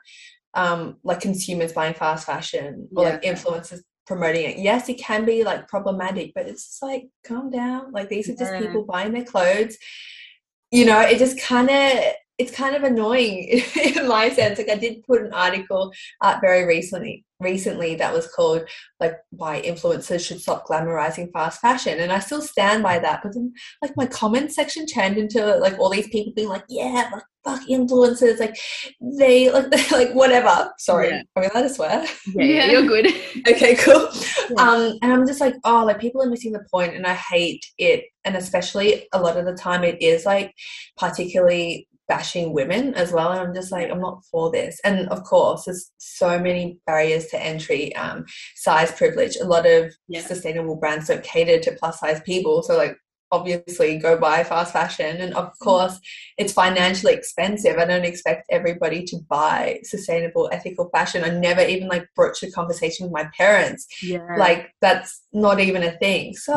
um, 0.54 0.96
like 1.04 1.20
consumers 1.20 1.72
buying 1.72 1.94
fast 1.94 2.26
fashion 2.26 2.88
or 2.96 3.04
yeah. 3.04 3.10
like 3.10 3.22
influencers 3.22 3.80
promoting 4.06 4.50
it. 4.50 4.58
Yes, 4.58 4.88
it 4.88 4.94
can 4.94 5.24
be 5.24 5.44
like 5.44 5.68
problematic, 5.68 6.32
but 6.34 6.46
it's 6.46 6.64
just 6.66 6.82
like 6.82 7.08
calm 7.24 7.50
down. 7.50 7.92
Like 7.92 8.08
these 8.08 8.28
are 8.28 8.34
just 8.34 8.52
Yeah. 8.52 8.60
people 8.60 8.84
buying 8.84 9.12
their 9.12 9.24
clothes. 9.24 9.76
You 10.72 10.84
know, 10.86 11.00
it 11.00 11.18
just 11.18 11.40
kind 11.40 11.70
of 11.70 12.04
it's 12.38 12.50
kind 12.52 12.74
of 12.74 12.82
annoying 12.82 13.62
in 13.84 14.08
my 14.08 14.30
sense. 14.30 14.58
Like 14.58 14.70
I 14.70 14.76
did 14.76 15.04
put 15.04 15.22
an 15.22 15.32
article 15.32 15.92
out 16.22 16.40
very 16.40 16.64
recently 16.64 17.24
recently 17.40 17.94
that 17.94 18.12
was 18.12 18.26
called 18.28 18.62
like 19.00 19.14
why 19.30 19.60
influencers 19.62 20.26
should 20.26 20.40
stop 20.40 20.66
glamorizing 20.66 21.30
fast 21.32 21.60
fashion 21.60 21.98
and 22.00 22.12
i 22.12 22.18
still 22.18 22.42
stand 22.42 22.82
by 22.82 22.98
that 22.98 23.20
but 23.22 23.32
then 23.34 23.52
like 23.82 23.96
my 23.96 24.06
comment 24.06 24.52
section 24.52 24.86
turned 24.86 25.16
into 25.16 25.56
like 25.56 25.78
all 25.78 25.88
these 25.90 26.08
people 26.08 26.32
being 26.36 26.48
like 26.48 26.64
yeah 26.68 27.08
like 27.12 27.22
fuck 27.42 27.60
influencers 27.68 28.38
like 28.38 28.54
they 29.18 29.50
like 29.50 29.70
like 29.90 30.12
whatever 30.12 30.70
sorry 30.78 31.08
Yeah. 31.08 31.22
are 31.36 31.42
we 31.42 31.48
allowed 31.48 31.62
to 31.68 31.74
swear 31.74 32.06
Yeah, 32.34 32.44
yeah, 32.44 32.66
you're 32.66 32.86
good. 32.86 33.06
okay 33.48 33.74
cool 33.76 34.08
Yeah. 34.50 34.62
um 34.62 34.98
and 35.00 35.12
i'm 35.12 35.26
just 35.26 35.40
like 35.40 35.54
oh 35.64 35.84
like 35.86 35.98
people 36.00 36.22
are 36.22 36.28
missing 36.28 36.52
the 36.52 36.64
point 36.70 36.94
and 36.94 37.06
i 37.06 37.14
hate 37.14 37.64
it 37.78 38.04
and 38.26 38.36
especially 38.36 39.08
a 39.14 39.20
lot 39.20 39.38
of 39.38 39.46
the 39.46 39.54
time 39.54 39.82
it 39.84 40.02
is 40.02 40.26
like 40.26 40.52
particularly 40.98 41.88
bashing 42.14 42.52
women 42.58 42.84
as 43.02 43.08
well 43.16 43.30
and 43.32 43.40
i'm 43.40 43.54
just 43.60 43.70
like 43.76 43.88
i'm 43.90 44.00
not 44.08 44.18
for 44.30 44.44
this. 44.56 44.74
And 44.88 45.08
of 45.14 45.20
course 45.32 45.60
there's 45.64 45.84
so 45.98 46.30
many 46.46 46.64
barriers 46.88 47.24
to 47.28 47.38
entry 47.52 47.94
um 48.04 48.18
size 48.66 48.90
privilege. 49.00 49.34
A 49.36 49.50
lot 49.54 49.64
of 49.76 49.82
Yeah. 50.08 50.22
sustainable 50.32 50.76
brands 50.82 51.06
don't 51.08 51.22
cater 51.32 51.58
to 51.60 51.70
plus 51.80 51.96
size 52.00 52.20
people 52.30 52.56
so 52.64 52.72
like 52.76 52.96
obviously 53.32 53.90
go 54.06 54.18
buy 54.18 54.42
fast 54.42 54.72
fashion. 54.72 55.12
And 55.24 55.32
of 55.34 55.48
course 55.66 55.94
it's 56.40 56.52
financially 56.52 57.12
expensive. 57.14 57.76
I 57.78 57.84
don't 57.90 58.04
expect 58.12 58.42
everybody 58.50 59.00
to 59.10 59.16
buy 59.38 59.78
sustainable 59.84 60.48
ethical 60.56 60.86
fashion. 60.96 61.22
I 61.22 61.30
never 61.30 61.62
even 61.74 61.86
like 61.94 62.06
broached 62.16 62.42
a 62.42 62.50
conversation 62.50 63.02
with 63.06 63.12
my 63.20 63.26
parents. 63.42 63.86
Yeah. 64.02 64.34
like 64.36 64.62
that's 64.80 65.10
not 65.32 65.60
even 65.60 65.82
a 65.84 65.92
thing. 66.04 66.34
So 66.34 66.56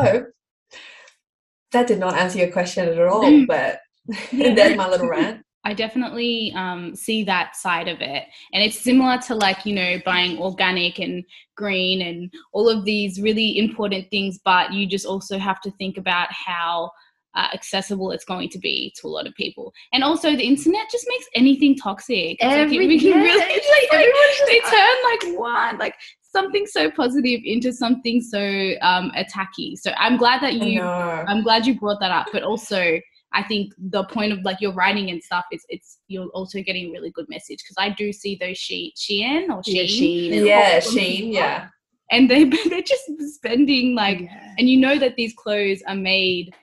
that 1.70 1.86
did 1.86 2.00
not 2.00 2.14
answer 2.22 2.38
your 2.38 2.50
question 2.58 2.88
at 2.88 2.98
all 2.98 3.46
but 3.54 3.78
Yeah. 4.32 4.54
there's 4.54 4.76
my 4.76 4.88
little 4.88 5.08
rant 5.08 5.43
I 5.64 5.72
definitely 5.74 6.52
um, 6.54 6.94
see 6.94 7.24
that 7.24 7.56
side 7.56 7.88
of 7.88 8.00
it. 8.00 8.24
And 8.52 8.62
it's 8.62 8.78
similar 8.78 9.18
to 9.26 9.34
like, 9.34 9.64
you 9.64 9.74
know, 9.74 9.98
buying 10.04 10.38
organic 10.38 10.98
and 10.98 11.24
green 11.56 12.02
and 12.02 12.32
all 12.52 12.68
of 12.68 12.84
these 12.84 13.20
really 13.20 13.58
important 13.58 14.10
things, 14.10 14.38
but 14.44 14.72
you 14.72 14.86
just 14.86 15.06
also 15.06 15.38
have 15.38 15.60
to 15.62 15.70
think 15.72 15.96
about 15.96 16.28
how 16.30 16.90
uh, 17.34 17.48
accessible 17.52 18.12
it's 18.12 18.24
going 18.24 18.48
to 18.48 18.58
be 18.58 18.94
to 19.00 19.06
a 19.06 19.08
lot 19.08 19.26
of 19.26 19.34
people. 19.34 19.72
And 19.92 20.04
also, 20.04 20.36
the 20.36 20.44
internet 20.46 20.88
just 20.90 21.06
makes 21.08 21.26
anything 21.34 21.76
toxic. 21.76 22.36
Like, 22.40 22.70
we 22.70 22.98
can 23.00 23.08
yeah, 23.08 23.16
really, 23.16 23.42
it's 23.48 23.66
it's 23.66 23.68
like 23.90 23.92
like, 23.92 24.06
everyone's 24.06 24.38
just- 24.38 24.46
they 24.46 24.60
turn 24.76 25.32
like 25.34 25.38
one, 25.40 25.78
like 25.78 25.94
something 26.20 26.66
so 26.66 26.90
positive 26.90 27.40
into 27.44 27.72
something 27.72 28.20
so 28.20 28.40
um, 28.82 29.10
attacky. 29.16 29.76
So 29.76 29.92
I'm 29.96 30.16
glad 30.16 30.42
that 30.42 30.54
you. 30.54 30.80
I'm 30.82 31.42
glad 31.42 31.66
you 31.66 31.78
brought 31.78 32.00
that 32.00 32.10
up, 32.10 32.26
but 32.32 32.42
also 32.42 33.00
I 33.34 33.42
think 33.42 33.72
the 33.78 34.04
point 34.04 34.32
of 34.32 34.38
like 34.42 34.60
your 34.60 34.72
writing 34.72 35.10
and 35.10 35.22
stuff 35.22 35.44
is 35.52 35.64
it's 35.68 35.98
you're 36.08 36.28
also 36.28 36.62
getting 36.62 36.86
a 36.88 36.92
really 36.92 37.10
good 37.10 37.26
message 37.28 37.58
because 37.62 37.76
I 37.78 37.90
do 37.90 38.12
see 38.12 38.36
those 38.40 38.56
she 38.58 38.92
Shein 38.96 39.48
or 39.50 39.60
yeah, 39.66 39.82
Shein, 39.82 39.88
Sheen 39.98 40.46
yeah 40.46 40.80
all- 40.82 40.90
sheen 40.92 41.32
yeah 41.32 41.68
and 42.10 42.30
they 42.30 42.44
they're 42.70 42.82
just 42.82 43.04
spending 43.34 43.94
like 43.94 44.20
Yeah. 44.20 44.54
and 44.58 44.68
you 44.70 44.78
know 44.78 44.98
that 44.98 45.16
these 45.16 45.34
clothes 45.34 45.82
are 45.88 45.96
made 45.96 46.54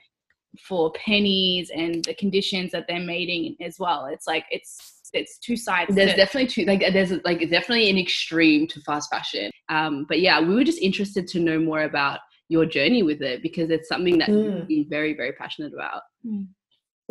for 0.67 0.91
pennies 0.93 1.71
and 1.73 2.03
the 2.05 2.13
conditions 2.13 2.71
that 2.71 2.85
they're 2.87 2.99
made 2.99 3.29
in 3.29 3.55
as 3.65 3.77
well. 3.79 4.05
It's 4.05 4.27
like 4.27 4.45
it's 4.51 4.99
it's 5.13 5.37
two 5.39 5.57
sides. 5.57 5.93
there's 5.95 6.11
to- 6.11 6.17
definitely 6.17 6.47
two 6.47 6.63
like 6.65 6.81
there's 6.93 7.11
like 7.25 7.39
definitely 7.49 7.89
an 7.89 7.97
extreme 7.97 8.65
to 8.67 8.79
fast 8.81 9.09
fashion 9.09 9.51
um 9.67 10.05
but 10.07 10.21
yeah 10.21 10.39
we 10.39 10.53
were 10.55 10.63
just 10.63 10.81
interested 10.81 11.27
to 11.27 11.37
know 11.39 11.59
more 11.59 11.83
about 11.83 12.19
your 12.47 12.65
journey 12.65 13.03
with 13.03 13.21
it 13.21 13.41
because 13.41 13.69
it's 13.71 13.89
something 13.89 14.17
that 14.19 14.29
Mm. 14.29 14.43
you've 14.59 14.67
been 14.69 14.85
very 14.89 15.13
very 15.13 15.33
passionate 15.33 15.73
about 15.73 16.01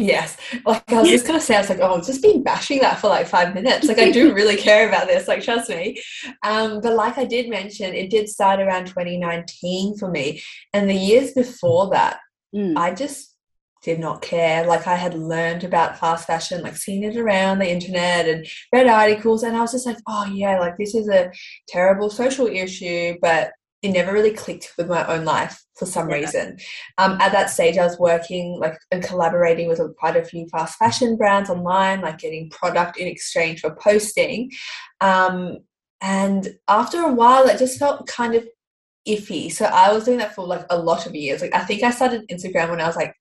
Yes. 0.01 0.37
Like 0.65 0.91
I 0.93 1.01
was 1.01 1.11
just 1.11 1.27
gonna 1.27 1.41
say, 1.41 1.57
I 1.57 1.61
was 1.61 1.69
like, 1.69 1.81
oh, 1.81 1.97
I've 1.97 2.07
just 2.07 2.23
been 2.23 2.43
bashing 2.43 2.81
that 2.81 2.99
for 3.01 3.09
like 3.09 3.27
five 3.27 3.55
minutes. 3.55 3.87
Like 3.87 3.99
I 3.99 4.11
do 4.11 4.35
really 4.41 4.57
care 4.57 4.89
about 4.89 5.07
this, 5.07 5.29
like 5.29 5.43
trust 5.43 5.69
me. 5.69 6.01
Um, 6.43 6.81
but 6.81 6.95
like 6.95 7.19
I 7.19 7.25
did 7.25 7.49
mention, 7.49 7.95
it 7.95 8.11
did 8.11 8.29
start 8.29 8.61
around 8.61 8.87
2019 8.87 9.99
for 9.99 10.11
me. 10.11 10.43
And 10.73 10.89
the 10.89 10.95
years 10.95 11.33
before 11.33 11.91
that, 11.91 12.19
Mm. 12.55 12.77
I 12.77 12.95
just 12.95 13.37
did 13.83 13.99
not 13.99 14.21
care. 14.23 14.67
Like 14.67 14.87
I 14.87 14.97
had 14.97 15.15
learned 15.15 15.65
about 15.65 15.99
fast 15.99 16.27
fashion, 16.27 16.63
like 16.63 16.77
seen 16.77 17.05
it 17.05 17.17
around 17.17 17.59
the 17.59 17.71
internet 17.71 18.29
and 18.29 18.47
read 18.73 18.87
articles, 18.87 19.43
and 19.43 19.57
I 19.57 19.61
was 19.61 19.73
just 19.73 19.87
like, 19.87 19.99
oh 20.07 20.27
yeah, 20.27 20.59
like 20.59 20.77
this 20.77 20.95
is 20.95 21.09
a 21.09 21.33
terrible 21.69 22.11
social 22.11 22.47
issue, 22.47 23.17
but 23.23 23.53
it 23.83 23.91
never 23.93 24.13
really 24.13 24.33
clicked 24.33 24.75
with 24.77 24.89
my 24.89 25.07
own 25.07 25.25
life 25.25 25.63
for 25.77 25.87
some 25.87 26.09
Yeah. 26.11 26.17
reason. 26.17 26.59
Um, 26.99 27.13
at 27.21 27.33
that 27.33 27.49
stage, 27.51 27.79
I 27.79 27.85
was 27.85 27.99
working 27.99 28.59
like 28.61 28.77
and 28.91 29.03
collaborating 29.03 29.69
with 29.69 29.81
quite 29.99 30.17
a 30.17 30.25
few 30.25 30.47
fast 30.49 30.77
fashion 30.79 31.17
brands 31.17 31.49
online, 31.51 32.01
like 32.03 32.19
getting 32.19 32.51
product 32.51 32.99
in 32.99 33.07
exchange 33.07 33.61
for 33.61 33.75
posting. 33.77 34.51
Um, 35.01 35.59
and 36.03 36.57
after 36.69 37.01
a 37.03 37.13
while, 37.13 37.47
it 37.49 37.59
just 37.59 37.79
felt 37.79 38.07
kind 38.07 38.35
of 38.35 38.47
iffy. 39.09 39.51
So 39.51 39.65
I 39.65 39.93
was 39.93 40.05
doing 40.05 40.19
that 40.19 40.35
for 40.35 40.47
like 40.47 40.67
a 40.69 40.79
lot 40.79 41.07
of 41.07 41.15
years. 41.15 41.41
Like 41.41 41.55
I 41.55 41.61
think 41.65 41.83
I 41.83 41.91
started 41.91 42.29
Instagram 42.29 42.71
when 42.71 42.81
I 42.83 42.87
was 42.87 42.97
like 42.97 43.15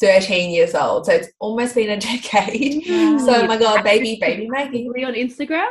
13 0.00 0.50
years 0.50 0.74
old. 0.76 1.06
So 1.06 1.12
it's 1.12 1.28
almost 1.40 1.74
been 1.74 1.90
a 1.90 1.96
decade. 2.00 2.84
So 2.84 3.42
oh 3.42 3.46
my 3.46 3.56
god, 3.56 3.82
baby, 3.82 4.18
baby 4.20 4.48
Maggie. 4.48 4.86
Actively 4.86 5.04
on 5.04 5.14
instagram 5.14 5.70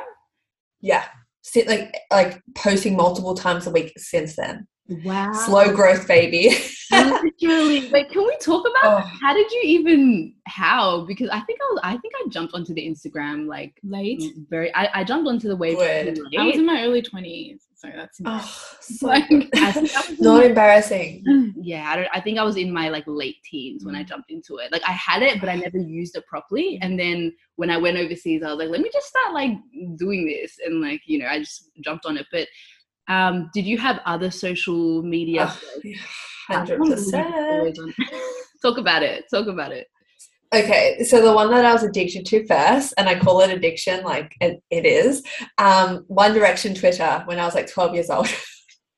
Yeah. 0.81 1.05
Sit 1.43 1.67
like 1.67 1.93
like 2.11 2.41
posting 2.55 2.95
multiple 2.95 3.35
times 3.35 3.67
a 3.67 3.69
week 3.69 3.93
since 3.97 4.35
then. 4.35 4.65
wow 4.87 5.31
Slow 5.33 5.73
growth 5.75 6.07
baby. 6.07 6.55
literally 6.91 7.89
wait 7.91 8.09
can 8.11 8.23
we 8.23 8.35
talk 8.41 8.65
about 8.67 9.01
Oh. 9.03 9.09
how 9.21 9.33
did 9.33 9.49
you 9.51 9.61
even 9.63 10.33
how 10.45 11.05
because 11.05 11.29
i 11.29 11.39
think 11.41 11.57
i 11.61 11.65
was 11.73 11.79
i 11.83 11.97
think 11.97 12.13
i 12.23 12.27
jumped 12.29 12.53
onto 12.53 12.73
the 12.73 12.85
instagram 12.87 13.47
like 13.47 13.73
late. 13.83 14.21
very 14.49 14.73
i, 14.75 14.89
I 14.99 15.03
jumped 15.03 15.27
onto 15.27 15.47
the 15.47 15.55
wave 15.55 15.77
I 15.79 16.43
was 16.45 16.55
in 16.57 16.65
my 16.65 16.83
early 16.83 17.01
twenties, 17.01 17.65
so 17.83 17.89
that's 17.95 18.19
Oh, 18.25 18.61
so 18.81 19.07
Like- 19.07 19.27
good. 19.29 19.49
I 19.57 19.71
think 19.71 19.93
I 19.95 19.99
was 20.09 20.09
in 20.19 20.23
not 20.23 20.43
embarrassing. 20.45 21.53
yeah 21.61 21.89
I, 21.91 21.95
don't, 21.95 22.07
I 22.13 22.21
think 22.21 22.37
i 22.39 22.43
was 22.43 22.57
in 22.57 22.71
my 22.73 22.89
like 22.89 23.03
late 23.07 23.37
teens 23.49 23.85
when 23.85 23.95
i 23.95 24.03
Mm. 24.03 24.07
jumped 24.07 24.31
into 24.31 24.57
it. 24.57 24.71
Like 24.71 24.83
i 24.87 24.91
had 24.91 25.21
it 25.21 25.39
but 25.39 25.49
i 25.49 25.55
never 25.55 25.77
used 25.77 26.15
it 26.15 26.25
properly. 26.27 26.79
And 26.81 26.99
then 26.99 27.33
when 27.57 27.69
i 27.69 27.77
went 27.77 27.97
overseas 27.97 28.43
i 28.43 28.49
was 28.49 28.57
like 28.59 28.69
let 28.69 28.81
me 28.81 28.89
just 28.93 29.07
start 29.07 29.33
like 29.33 29.51
doing 29.97 30.25
this. 30.25 30.57
And 30.65 30.81
like 30.81 31.01
you 31.05 31.19
know 31.19 31.27
i 31.27 31.39
just 31.39 31.69
jumped 31.83 32.05
on 32.05 32.17
it. 32.17 32.27
But 32.31 32.47
um 33.13 33.49
did 33.53 33.65
you 33.65 33.77
have 33.77 33.99
other 34.05 34.31
social 34.31 35.03
media 35.03 35.47
Oh, 35.49 35.59
Hundred 36.49 36.77
platforms 36.77 37.11
that 37.11 37.25
you 37.27 37.31
percent. 37.33 37.53
always 37.53 37.95
talk 38.61 38.77
about 38.77 39.01
it. 39.03 39.25
Talk 39.33 39.47
about 39.47 39.71
it 39.71 39.87
Okay, 40.53 41.03
so 41.03 41.19
the 41.19 41.33
one 41.33 41.49
that 41.49 41.65
I 41.65 41.73
was 41.73 41.81
addicted 41.81 42.27
to 42.27 42.45
first, 42.45 42.93
and 42.97 43.09
I 43.09 43.17
call 43.17 43.41
it 43.41 43.49
addiction, 43.49 44.03
like 44.03 44.35
it, 44.39 44.61
it 44.69 44.85
is, 44.85 45.23
um, 45.57 46.05
One 46.07 46.31
Direction 46.31 46.75
Twitter 46.75 47.23
when 47.25 47.39
I 47.39 47.45
was 47.45 47.55
like 47.55 47.71
12 47.71 47.95
years 47.95 48.09
old. 48.11 48.27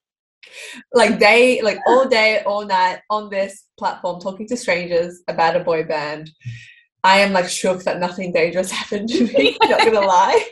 like 0.94 1.18
they, 1.18 1.62
like 1.62 1.80
all 1.88 2.10
day, 2.10 2.42
all 2.46 2.66
night 2.66 3.00
on 3.10 3.30
this 3.30 3.68
platform, 3.80 4.20
talking 4.20 4.48
to 4.50 4.58
strangers 4.58 5.22
about 5.30 5.56
a 5.56 5.62
boy 5.62 5.86
band. 5.86 6.30
I 7.06 7.20
am 7.20 7.32
like 7.32 7.48
shook 7.48 7.84
that 7.84 8.02
nothing 8.02 8.34
dangerous 8.34 8.72
happened 8.80 9.08
to 9.10 9.26
me. 9.26 9.58
not 9.62 9.80
gonna 9.80 10.02
lie. 10.02 10.50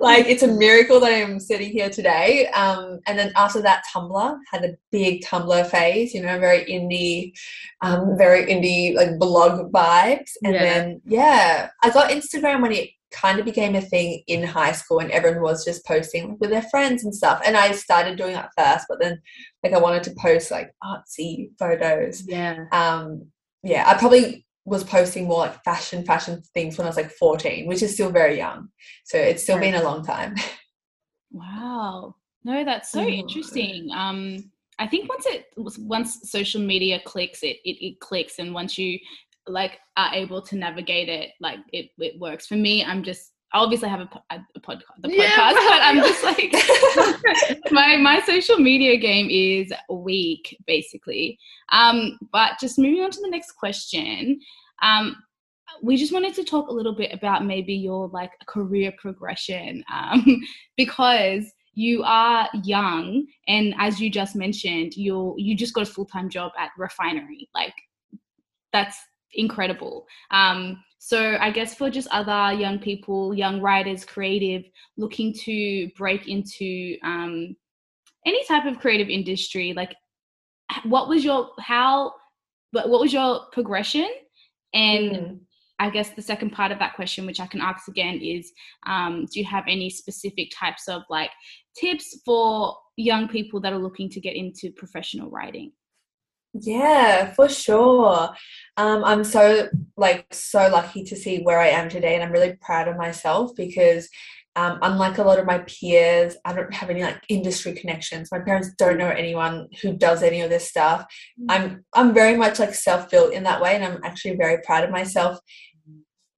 Like 0.00 0.26
it's 0.26 0.42
a 0.42 0.48
miracle 0.48 1.00
that 1.00 1.12
I'm 1.12 1.40
sitting 1.40 1.70
here 1.70 1.90
today. 1.90 2.48
Um, 2.48 3.00
and 3.06 3.18
then 3.18 3.32
after 3.36 3.60
that, 3.62 3.84
Tumblr 3.94 4.38
had 4.50 4.64
a 4.64 4.74
big 4.90 5.22
Tumblr 5.24 5.66
phase. 5.70 6.14
You 6.14 6.22
know, 6.22 6.38
very 6.38 6.64
indie, 6.66 7.32
um, 7.80 8.16
very 8.16 8.46
indie 8.46 8.94
like 8.94 9.18
blog 9.18 9.72
vibes. 9.72 10.32
And 10.44 10.54
Yeah. 10.54 10.62
then 10.62 11.00
yeah, 11.04 11.70
I 11.82 11.90
got 11.90 12.10
Instagram 12.10 12.62
when 12.62 12.72
it 12.72 12.90
kind 13.10 13.38
of 13.38 13.44
became 13.44 13.74
a 13.74 13.80
thing 13.80 14.22
in 14.26 14.42
high 14.42 14.72
school, 14.72 14.98
and 15.00 15.10
everyone 15.10 15.42
was 15.42 15.64
just 15.64 15.84
posting 15.84 16.38
with 16.40 16.50
their 16.50 16.62
friends 16.62 17.04
and 17.04 17.14
stuff. 17.14 17.42
And 17.44 17.56
I 17.56 17.72
started 17.72 18.16
doing 18.16 18.32
that 18.32 18.50
first, 18.56 18.86
but 18.88 19.00
then 19.00 19.20
like 19.62 19.72
I 19.74 19.78
wanted 19.78 20.02
to 20.04 20.14
post 20.18 20.50
like 20.50 20.72
artsy 20.82 21.50
photos. 21.58 22.22
yeah 22.26 22.64
Um, 22.72 23.26
yeah, 23.62 23.84
I 23.86 23.94
probably 23.98 24.46
was 24.64 24.84
posting 24.84 25.26
more 25.26 25.38
like 25.40 25.62
fashion 25.64 26.04
fashion 26.04 26.42
things 26.54 26.78
when 26.78 26.86
I 26.86 26.90
was 26.90 26.96
like 26.96 27.10
14, 27.10 27.66
which 27.66 27.82
is 27.82 27.94
still 27.94 28.10
very 28.10 28.36
young. 28.36 28.68
So 29.04 29.18
it's 29.18 29.42
still 29.42 29.58
been 29.58 29.74
a 29.74 29.82
long 29.82 30.04
time. 30.04 30.36
Wow. 31.32 32.16
No, 32.44 32.64
that's 32.64 32.90
so 32.92 33.00
Oh. 33.00 33.08
interesting. 33.08 33.88
Um, 33.94 34.50
I 34.78 34.86
think 34.86 35.08
once 35.08 35.26
it 35.26 35.46
once 35.56 36.30
social 36.30 36.60
media 36.60 37.00
clicks, 37.04 37.42
it, 37.42 37.58
it 37.64 37.76
it 37.86 38.00
clicks, 38.00 38.38
and 38.38 38.52
once 38.52 38.76
you 38.78 38.98
like 39.46 39.78
are 39.96 40.12
able 40.14 40.42
to 40.42 40.56
navigate 40.56 41.08
it, 41.08 41.30
like 41.40 41.60
it 41.72 41.90
it 41.98 42.18
works. 42.18 42.46
For 42.46 42.56
me, 42.56 42.84
I'm 42.84 43.02
just 43.02 43.31
I 43.52 43.58
obviously 43.58 43.88
have 43.88 44.00
a, 44.00 44.08
a, 44.30 44.46
a 44.56 44.60
podcast, 44.60 44.82
the 45.00 45.14
Yeah, 45.14 45.30
podcast, 45.30 45.54
but 45.54 45.82
I'm 45.82 45.96
just 45.98 46.24
like 47.54 47.62
my 47.70 47.96
my 47.96 48.20
social 48.24 48.58
media 48.58 48.96
game 48.96 49.28
is 49.30 49.72
weak, 49.90 50.56
basically. 50.66 51.38
Um, 51.70 52.18
but 52.32 52.52
just 52.60 52.78
moving 52.78 53.02
on 53.02 53.10
to 53.10 53.20
the 53.20 53.28
next 53.28 53.52
question. 53.52 54.40
Um, 54.82 55.16
we 55.82 55.96
just 55.96 56.12
wanted 56.12 56.34
to 56.34 56.44
talk 56.44 56.68
a 56.68 56.72
little 56.72 56.94
bit 56.94 57.12
about 57.12 57.44
maybe 57.44 57.74
your 57.74 58.08
like 58.08 58.32
career 58.46 58.92
progression 58.98 59.84
um, 59.92 60.40
because 60.76 61.44
you 61.74 62.02
are 62.04 62.48
young 62.64 63.26
and 63.48 63.74
as 63.78 63.98
you 63.98 64.10
just 64.10 64.36
mentioned 64.36 64.94
you're 64.94 65.34
you 65.38 65.56
just 65.56 65.72
got 65.72 65.88
a 65.88 65.90
full-time 65.90 66.28
job 66.28 66.52
at 66.58 66.68
refinery 66.76 67.48
like 67.54 67.72
that's 68.74 68.98
incredible 69.32 70.04
um 70.32 70.76
so 71.04 71.36
i 71.40 71.50
guess 71.50 71.74
for 71.74 71.90
just 71.90 72.06
other 72.12 72.56
young 72.56 72.78
people 72.78 73.34
young 73.34 73.60
writers 73.60 74.04
creative 74.04 74.62
looking 74.96 75.32
to 75.32 75.90
break 75.96 76.28
into 76.28 76.96
um 77.02 77.56
any 78.24 78.44
type 78.46 78.66
of 78.66 78.78
creative 78.78 79.08
industry 79.08 79.72
like 79.74 79.96
what 80.84 81.08
was 81.08 81.24
your 81.24 81.50
how 81.58 82.12
but 82.72 82.88
what 82.88 83.00
was 83.00 83.12
your 83.12 83.40
progression 83.50 84.08
and 84.72 85.10
mm. 85.10 85.38
I 85.80 85.90
guess 85.90 86.10
the 86.10 86.22
second 86.22 86.50
part 86.50 86.70
of 86.70 86.78
that 86.78 86.94
question, 86.94 87.26
which 87.26 87.40
I 87.40 87.46
can 87.48 87.60
ask 87.60 87.88
again, 87.88 88.20
is 88.22 88.52
um, 88.86 89.26
do 89.32 89.40
you 89.40 89.46
have 89.46 89.64
any 89.66 89.90
specific 89.90 90.52
types 90.54 90.86
of 90.86 91.02
like 91.10 91.30
tips 91.76 92.20
for 92.24 92.76
young 92.96 93.26
people 93.26 93.60
that 93.62 93.72
are 93.72 93.80
looking 93.80 94.08
to 94.10 94.20
get 94.20 94.36
into 94.36 94.70
professional 94.70 95.28
writing? 95.28 95.72
Yeah, 96.54 97.32
for 97.32 97.48
sure. 97.48 98.30
Um, 98.76 99.04
I'm 99.04 99.24
so 99.24 99.68
like 99.96 100.26
so 100.32 100.68
lucky 100.68 101.04
to 101.04 101.16
see 101.16 101.42
where 101.42 101.58
I 101.58 101.68
am 101.68 101.88
today, 101.88 102.14
and 102.14 102.22
I'm 102.22 102.32
really 102.32 102.56
proud 102.60 102.88
of 102.88 102.96
myself 102.96 103.52
because 103.56 104.08
um, 104.54 104.78
unlike 104.82 105.16
a 105.16 105.22
lot 105.22 105.38
of 105.38 105.46
my 105.46 105.60
peers, 105.60 106.36
I 106.44 106.52
don't 106.52 106.74
have 106.74 106.90
any 106.90 107.02
like 107.02 107.22
industry 107.30 107.72
connections. 107.72 108.28
My 108.30 108.40
parents 108.40 108.70
don't 108.76 108.98
know 108.98 109.08
anyone 109.08 109.68
who 109.80 109.96
does 109.96 110.22
any 110.22 110.42
of 110.42 110.50
this 110.50 110.68
stuff. 110.68 111.06
Mm. 111.40 111.46
I'm 111.48 111.84
I'm 111.94 112.12
very 112.12 112.36
much 112.36 112.58
like 112.58 112.74
self-built 112.74 113.32
in 113.32 113.44
that 113.44 113.62
way, 113.62 113.74
and 113.74 113.84
I'm 113.84 114.00
actually 114.04 114.36
very 114.36 114.58
proud 114.62 114.84
of 114.84 114.90
myself 114.90 115.38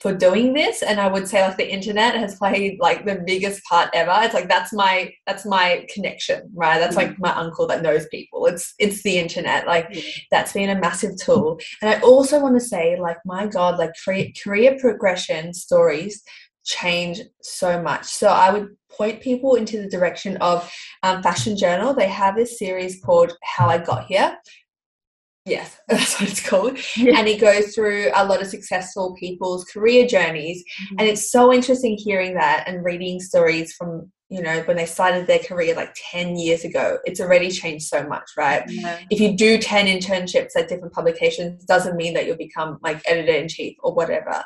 for 0.05 0.15
doing 0.15 0.53
this 0.53 0.83
and 0.83 1.01
i 1.01 1.09
would 1.09 1.27
say 1.27 1.41
like 1.41 1.57
the 1.57 1.73
internet 1.73 2.15
has 2.15 2.35
played 2.35 2.79
like 2.79 3.07
the 3.07 3.23
biggest 3.27 3.65
part 3.65 3.89
ever. 3.95 4.15
It's 4.23 4.35
like 4.35 4.51
that's 4.51 4.71
my 4.71 5.11
that's 5.27 5.47
my 5.47 5.87
connection 5.95 6.51
right? 6.55 6.79
That's 6.79 6.95
like 6.95 7.19
my 7.19 7.35
uncle 7.35 7.67
that 7.69 7.81
knows 7.81 8.07
people. 8.09 8.45
It's 8.45 8.75
it's 8.79 9.03
the 9.03 9.19
internet. 9.19 9.67
Like 9.67 9.97
that's 10.31 10.53
been 10.53 10.69
a 10.69 10.79
massive 10.79 11.17
tool. 11.17 11.59
And 11.81 11.89
i 11.95 12.01
also 12.01 12.39
want 12.39 12.55
to 12.57 12.61
say 12.61 13.01
like 13.01 13.17
my 13.25 13.47
god 13.47 13.79
like 13.79 13.93
career 14.45 14.77
progression 14.79 15.55
stories 15.55 16.23
change 16.65 17.23
so 17.41 17.81
much. 17.81 18.05
So 18.05 18.29
i 18.29 18.51
would 18.53 18.69
point 18.91 19.23
people 19.23 19.55
into 19.55 19.81
the 19.81 19.89
direction 19.89 20.37
of 20.37 20.71
um, 21.03 21.23
fashion 21.23 21.57
journal. 21.57 21.95
They 21.95 22.09
have 22.09 22.37
this 22.37 22.59
series 22.59 23.01
called 23.03 23.33
how 23.43 23.69
i 23.69 23.79
got 23.79 24.05
here 24.05 24.37
Yes, 25.47 25.79
that's 25.89 26.21
what 26.21 26.31
it's 26.31 26.47
called. 26.47 26.79
Yeah. 26.97 27.19
And 27.19 27.29
it 27.29 27.41
goes 27.41 27.75
through 27.75 28.11
a 28.15 28.25
lot 28.25 28.41
of 28.41 28.49
successful 28.49 29.15
people's 29.19 29.65
career 29.65 30.07
journeys. 30.07 30.63
Mm-hmm. 30.63 30.97
And 30.99 31.09
it's 31.09 31.31
so 31.31 31.53
interesting 31.53 31.97
hearing 31.97 32.35
that 32.35 32.65
and 32.67 32.85
reading 32.85 33.21
stories 33.21 33.75
from, 33.75 34.11
you 34.31 34.43
know, 34.43 34.63
when 34.63 34.79
they 34.79 34.87
started 34.87 35.27
their 35.27 35.39
career 35.41 35.75
like 35.75 35.95
10 36.11 36.37
years 36.37 36.65
ago. 36.65 36.99
It's 37.05 37.21
already 37.21 37.51
changed 37.51 37.87
so 37.87 38.07
much, 38.07 38.31
right? 38.39 38.63
Yeah. 38.69 39.01
If 39.11 39.21
you 39.21 39.37
do 39.37 39.59
10 39.59 39.87
internships 39.87 40.57
at 40.57 40.69
different 40.69 40.95
publications, 40.95 41.65
doesn't 41.65 41.97
mean 41.97 42.15
that 42.15 42.27
you'll 42.27 42.37
become 42.37 42.79
like 42.83 43.03
editor 43.07 43.33
in 43.33 43.49
chief 43.49 43.77
or 43.81 43.95
whatever. 43.95 44.43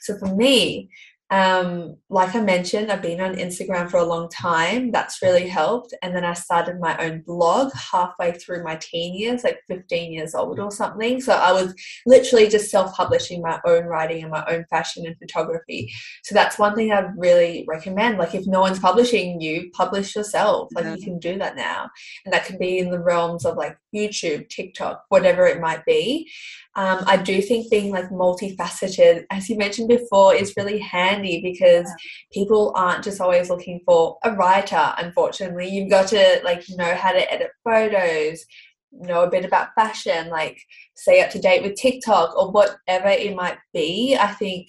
So 0.00 0.18
for 0.18 0.34
me, 0.34 0.90
um, 1.32 1.96
like 2.10 2.34
I 2.34 2.42
mentioned, 2.42 2.92
I've 2.92 3.00
been 3.00 3.22
on 3.22 3.36
Instagram 3.36 3.90
for 3.90 3.96
a 3.96 4.04
long 4.04 4.28
time. 4.28 4.90
That's 4.90 5.22
really 5.22 5.48
helped. 5.48 5.94
And 6.02 6.14
then 6.14 6.26
I 6.26 6.34
started 6.34 6.78
my 6.78 6.94
own 6.98 7.22
blog 7.22 7.72
halfway 7.72 8.32
through 8.32 8.62
my 8.62 8.76
teen 8.76 9.14
years, 9.14 9.42
like 9.42 9.60
15 9.66 10.12
years 10.12 10.34
old 10.34 10.60
or 10.60 10.70
something. 10.70 11.22
So 11.22 11.32
I 11.32 11.50
was 11.52 11.74
literally 12.04 12.48
just 12.48 12.70
self 12.70 12.94
publishing 12.94 13.40
my 13.40 13.58
own 13.64 13.84
writing 13.84 14.22
and 14.22 14.30
my 14.30 14.44
own 14.46 14.66
fashion 14.68 15.06
and 15.06 15.16
photography. 15.16 15.90
So 16.22 16.34
that's 16.34 16.58
one 16.58 16.74
thing 16.74 16.92
I'd 16.92 17.16
really 17.16 17.64
recommend. 17.66 18.18
Like, 18.18 18.34
if 18.34 18.46
no 18.46 18.60
one's 18.60 18.78
publishing 18.78 19.40
you, 19.40 19.70
publish 19.72 20.14
yourself. 20.14 20.68
Like, 20.74 20.84
you 20.84 21.02
can 21.02 21.18
do 21.18 21.38
that 21.38 21.56
now. 21.56 21.88
And 22.26 22.34
that 22.34 22.44
can 22.44 22.58
be 22.58 22.76
in 22.78 22.90
the 22.90 23.00
realms 23.00 23.46
of 23.46 23.56
like 23.56 23.78
YouTube, 23.94 24.48
TikTok, 24.48 25.04
whatever 25.08 25.46
it 25.46 25.60
might 25.60 25.84
be. 25.84 26.30
Um, 26.74 27.00
I 27.06 27.18
do 27.18 27.42
think 27.42 27.70
being 27.70 27.90
like 27.92 28.08
multifaceted, 28.08 29.24
as 29.30 29.48
you 29.48 29.58
mentioned 29.58 29.88
before, 29.88 30.34
is 30.34 30.54
really 30.56 30.78
handy 30.78 31.42
because 31.42 31.90
people 32.32 32.72
aren't 32.74 33.04
just 33.04 33.20
always 33.20 33.50
looking 33.50 33.80
for 33.84 34.18
a 34.24 34.32
writer. 34.32 34.94
Unfortunately, 34.96 35.68
you've 35.68 35.90
got 35.90 36.08
to 36.08 36.40
like 36.44 36.64
know 36.70 36.94
how 36.94 37.12
to 37.12 37.32
edit 37.32 37.50
photos, 37.62 38.44
know 38.92 39.22
a 39.22 39.30
bit 39.30 39.44
about 39.44 39.74
fashion, 39.74 40.28
like 40.28 40.58
stay 40.96 41.22
up 41.22 41.30
to 41.30 41.40
date 41.40 41.62
with 41.62 41.76
TikTok 41.76 42.36
or 42.36 42.50
whatever 42.50 43.08
it 43.08 43.36
might 43.36 43.58
be. 43.72 44.16
I 44.18 44.28
think 44.28 44.68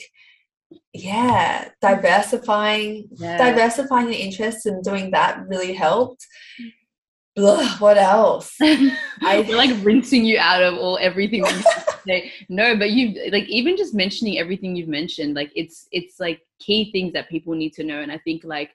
yeah 0.93 1.69
diversifying 1.81 3.07
yeah. 3.17 3.37
diversifying 3.37 4.07
your 4.07 4.19
interests 4.19 4.65
and 4.65 4.83
doing 4.83 5.11
that 5.11 5.39
really 5.47 5.73
helped 5.73 6.25
Ugh, 7.35 7.81
what 7.81 7.97
else? 7.97 8.55
I 8.61 9.43
feel 9.43 9.57
like 9.57 9.71
rinsing 9.83 10.23
you 10.23 10.37
out 10.37 10.61
of 10.61 10.75
all 10.75 10.99
everything. 11.01 11.43
no, 12.49 12.77
but 12.77 12.91
you 12.91 13.31
like 13.31 13.45
even 13.45 13.75
just 13.75 13.95
mentioning 13.95 14.37
everything 14.37 14.75
you've 14.75 14.87
mentioned, 14.87 15.33
like 15.33 15.51
it's 15.55 15.87
it's 15.91 16.19
like 16.19 16.41
key 16.59 16.91
things 16.91 17.13
that 17.13 17.29
people 17.29 17.55
need 17.55 17.73
to 17.73 17.83
know. 17.83 18.01
And 18.01 18.11
I 18.11 18.19
think 18.19 18.43
like 18.43 18.71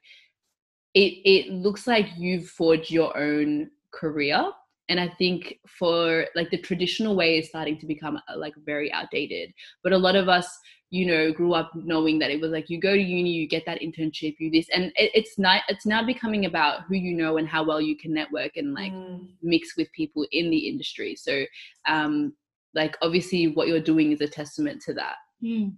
it 0.94 1.12
it 1.24 1.52
looks 1.52 1.86
like 1.86 2.08
you've 2.16 2.48
forged 2.48 2.90
your 2.90 3.16
own 3.16 3.70
career. 3.92 4.50
And 4.88 4.98
I 4.98 5.08
think 5.18 5.58
for 5.66 6.26
like 6.34 6.50
the 6.50 6.58
traditional 6.58 7.14
way 7.14 7.38
is 7.38 7.48
starting 7.48 7.78
to 7.78 7.86
become 7.86 8.18
like 8.36 8.54
very 8.64 8.92
outdated. 8.92 9.52
But 9.82 9.92
a 9.92 9.98
lot 9.98 10.16
of 10.16 10.28
us 10.28 10.48
you 10.90 11.06
know 11.06 11.32
grew 11.32 11.52
up 11.52 11.70
knowing 11.74 12.18
that 12.18 12.30
it 12.30 12.40
was 12.40 12.50
like 12.50 12.70
you 12.70 12.80
go 12.80 12.94
to 12.94 13.00
uni 13.00 13.30
you 13.30 13.46
get 13.46 13.64
that 13.66 13.80
internship 13.80 14.34
you 14.38 14.50
this 14.50 14.66
and 14.72 14.84
it, 14.96 15.10
it's 15.14 15.38
not 15.38 15.62
it's 15.68 15.84
now 15.84 16.02
becoming 16.04 16.46
about 16.46 16.82
who 16.88 16.94
you 16.94 17.14
know 17.14 17.36
and 17.36 17.46
how 17.46 17.62
well 17.62 17.80
you 17.80 17.96
can 17.96 18.12
network 18.12 18.56
and 18.56 18.72
like 18.72 18.92
mm. 18.92 19.26
mix 19.42 19.76
with 19.76 19.92
people 19.92 20.26
in 20.32 20.50
the 20.50 20.56
industry 20.56 21.14
so 21.14 21.44
um 21.86 22.32
like 22.74 22.96
obviously 23.02 23.48
what 23.48 23.68
you're 23.68 23.80
doing 23.80 24.12
is 24.12 24.20
a 24.20 24.26
testament 24.28 24.80
to 24.80 24.94
that 24.94 25.16
mm. 25.44 25.72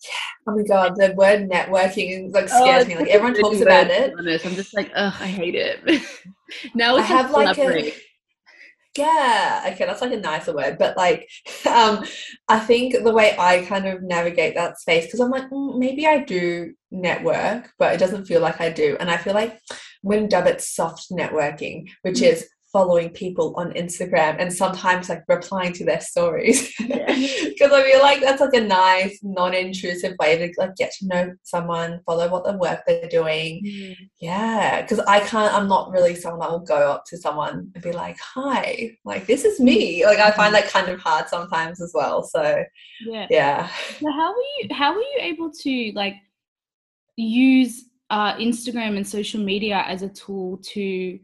Yeah. 0.00 0.52
Oh 0.52 0.56
my 0.56 0.62
god, 0.62 0.94
the 0.94 1.12
word 1.16 1.50
networking 1.50 2.28
is 2.28 2.32
like 2.32 2.48
scares 2.48 2.84
oh, 2.84 2.86
me. 2.86 2.94
Like 2.94 3.08
everyone 3.08 3.34
talks 3.34 3.60
about 3.60 3.88
it. 3.90 4.14
I'm 4.16 4.54
just 4.54 4.72
like, 4.72 4.92
ugh, 4.94 5.12
I 5.18 5.26
hate 5.26 5.56
it. 5.56 6.02
now 6.74 6.96
I 6.96 7.02
have 7.02 7.32
like 7.32 7.58
a, 7.58 7.92
yeah 8.96 9.64
okay 9.66 9.84
that's 9.84 10.00
like 10.00 10.12
a 10.12 10.16
nicer 10.16 10.54
word 10.54 10.78
but 10.78 10.96
like 10.96 11.28
um 11.70 12.04
i 12.48 12.58
think 12.58 12.94
the 13.04 13.12
way 13.12 13.36
i 13.38 13.64
kind 13.64 13.86
of 13.86 14.02
navigate 14.02 14.54
that 14.54 14.78
space 14.78 15.04
because 15.04 15.20
i'm 15.20 15.30
like 15.30 15.48
mm, 15.50 15.78
maybe 15.78 16.06
i 16.06 16.18
do 16.18 16.72
network 16.90 17.70
but 17.78 17.92
it 17.94 17.98
doesn't 17.98 18.24
feel 18.24 18.40
like 18.40 18.60
i 18.60 18.70
do 18.70 18.96
and 18.98 19.10
i 19.10 19.16
feel 19.16 19.34
like 19.34 19.58
when 20.02 20.28
dub 20.28 20.46
it 20.46 20.60
soft 20.60 21.10
networking 21.10 21.88
which 22.02 22.18
mm. 22.18 22.28
is 22.28 22.48
following 22.72 23.08
people 23.10 23.54
on 23.56 23.72
Instagram 23.72 24.36
and 24.38 24.52
sometimes 24.52 25.08
like 25.08 25.24
replying 25.26 25.72
to 25.72 25.84
their 25.84 26.00
stories. 26.00 26.72
Because 26.78 26.92
I 27.72 27.82
feel 27.82 28.00
like 28.00 28.20
that's 28.20 28.40
like 28.40 28.54
a 28.54 28.60
nice 28.60 29.18
non-intrusive 29.22 30.14
way 30.18 30.36
to 30.36 30.52
like 30.58 30.76
get 30.76 30.92
to 30.98 31.06
know 31.06 31.34
someone 31.42 32.00
follow 32.04 32.28
what 32.28 32.44
the 32.44 32.58
work 32.58 32.82
they're 32.86 33.08
doing. 33.08 33.62
Mm. 33.64 33.96
yeah 34.20 34.82
because 34.82 35.00
I 35.00 35.20
can't 35.20 35.54
I'm 35.54 35.68
not 35.68 35.90
really 35.90 36.14
someone 36.14 36.40
that 36.40 36.50
will 36.50 36.60
go 36.60 36.90
up 36.92 37.04
to 37.06 37.16
someone 37.16 37.70
and 37.74 37.82
be 37.82 37.92
like 37.92 38.18
hi 38.20 38.90
like 39.04 39.26
this 39.26 39.44
is 39.44 39.60
me. 39.60 40.04
Like 40.04 40.18
I 40.18 40.30
find 40.32 40.54
mm. 40.54 40.60
that 40.60 40.70
kind 40.70 40.88
of 40.88 41.00
hard 41.00 41.28
sometimes 41.28 41.80
as 41.80 41.92
well 41.94 42.22
so 42.22 42.64
yeah. 43.06 43.26
yeah. 43.30 43.68
So 43.98 44.10
how 44.10 44.30
were 44.32 44.42
you 44.58 44.74
how 44.74 44.94
were 44.94 45.00
you 45.00 45.18
able 45.20 45.50
to 45.50 45.92
like 45.94 46.14
use 47.16 47.84
uh, 48.10 48.34
Instagram 48.36 48.96
and 48.96 49.06
social 49.06 49.40
media 49.40 49.84
as 49.86 50.02
a 50.02 50.08
tool 50.08 50.58
to 50.62 51.18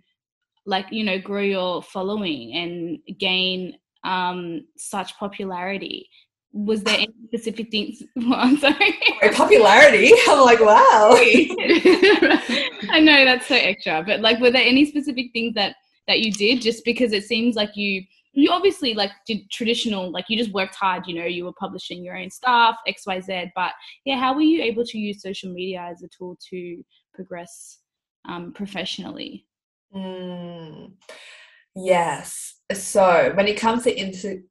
like 0.66 0.86
you 0.90 1.04
know 1.04 1.18
grow 1.18 1.40
your 1.42 1.82
following 1.82 2.54
and 2.54 3.18
gain 3.18 3.76
um 4.04 4.64
such 4.76 5.16
popularity. 5.18 6.08
Was 6.52 6.84
there 6.84 6.98
any 6.98 7.14
specific 7.26 7.70
things 7.72 8.02
well, 8.16 8.34
i'm 8.34 8.56
sorry. 8.58 8.98
Popularity? 9.32 10.12
I'm 10.28 10.44
like 10.44 10.60
wow. 10.60 11.10
I 12.90 13.00
know 13.00 13.24
that's 13.24 13.46
so 13.46 13.56
extra 13.56 14.04
but 14.06 14.20
like 14.20 14.38
were 14.40 14.52
there 14.52 14.62
any 14.62 14.84
specific 14.84 15.32
things 15.32 15.54
that 15.54 15.76
that 16.06 16.20
you 16.20 16.30
did 16.32 16.60
just 16.60 16.84
because 16.84 17.12
it 17.12 17.24
seems 17.24 17.56
like 17.56 17.76
you 17.76 18.04
you 18.34 18.50
obviously 18.50 18.94
like 18.94 19.10
did 19.26 19.48
traditional 19.50 20.10
like 20.10 20.26
you 20.28 20.36
just 20.36 20.52
worked 20.52 20.74
hard 20.74 21.06
you 21.06 21.14
know 21.14 21.24
you 21.24 21.44
were 21.44 21.52
publishing 21.52 22.04
your 22.04 22.16
own 22.16 22.30
stuff 22.30 22.76
xyz 22.88 23.50
but 23.54 23.72
yeah 24.04 24.18
how 24.18 24.34
were 24.34 24.42
you 24.42 24.62
able 24.62 24.84
to 24.84 24.98
use 24.98 25.22
social 25.22 25.52
media 25.52 25.80
as 25.90 26.02
a 26.02 26.08
tool 26.08 26.36
to 26.50 26.84
progress 27.14 27.78
um, 28.28 28.52
professionally 28.52 29.46
Mm, 29.94 30.92
yes. 31.74 32.56
So 32.72 33.32
when 33.34 33.46
it 33.46 33.58
comes 33.58 33.84
to 33.84 33.94
into 33.94 34.42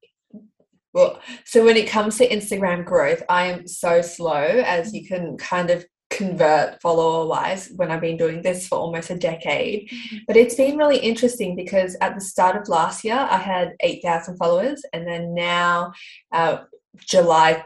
well, 0.93 1.19
so 1.43 1.65
when 1.65 1.75
it 1.75 1.87
comes 1.87 2.17
to 2.17 2.29
Instagram 2.29 2.85
growth, 2.85 3.23
I 3.27 3.45
am 3.45 3.67
so 3.67 4.01
slow 4.03 4.43
as 4.43 4.93
you 4.93 5.07
can 5.07 5.37
kind 5.37 5.71
of 5.71 5.83
convert 6.11 6.79
follower 6.79 7.27
wise 7.27 7.71
when 7.75 7.89
I've 7.89 8.01
been 8.01 8.17
doing 8.17 8.43
this 8.43 8.67
for 8.67 8.77
almost 8.77 9.09
a 9.09 9.17
decade. 9.17 9.89
Mm-hmm. 9.89 10.17
But 10.27 10.37
it's 10.37 10.53
been 10.53 10.77
really 10.77 10.97
interesting 10.97 11.55
because 11.55 11.97
at 12.01 12.13
the 12.13 12.21
start 12.21 12.55
of 12.55 12.69
last 12.69 13.03
year, 13.03 13.15
I 13.17 13.37
had 13.37 13.73
8,000 13.79 14.37
followers, 14.37 14.83
and 14.93 15.07
then 15.07 15.33
now, 15.33 15.93
uh, 16.31 16.59
July 16.97 17.65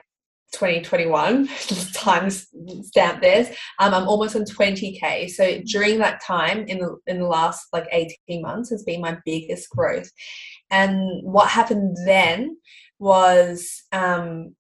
2021 0.53 1.47
times 1.93 2.47
stamp 2.83 3.21
this 3.21 3.49
um, 3.79 3.93
i'm 3.93 4.07
almost 4.07 4.35
on 4.35 4.43
20k 4.43 5.29
so 5.29 5.59
during 5.65 5.99
that 5.99 6.21
time 6.21 6.65
in 6.67 6.79
the 6.79 6.95
in 7.07 7.19
the 7.19 7.27
last 7.27 7.67
like 7.73 7.87
18 7.91 8.41
months 8.41 8.69
has 8.69 8.83
been 8.83 9.01
my 9.01 9.17
biggest 9.25 9.69
growth 9.69 10.09
and 10.69 11.21
what 11.23 11.49
happened 11.49 11.97
then 12.05 12.57
was 12.99 13.83
um, 13.91 14.55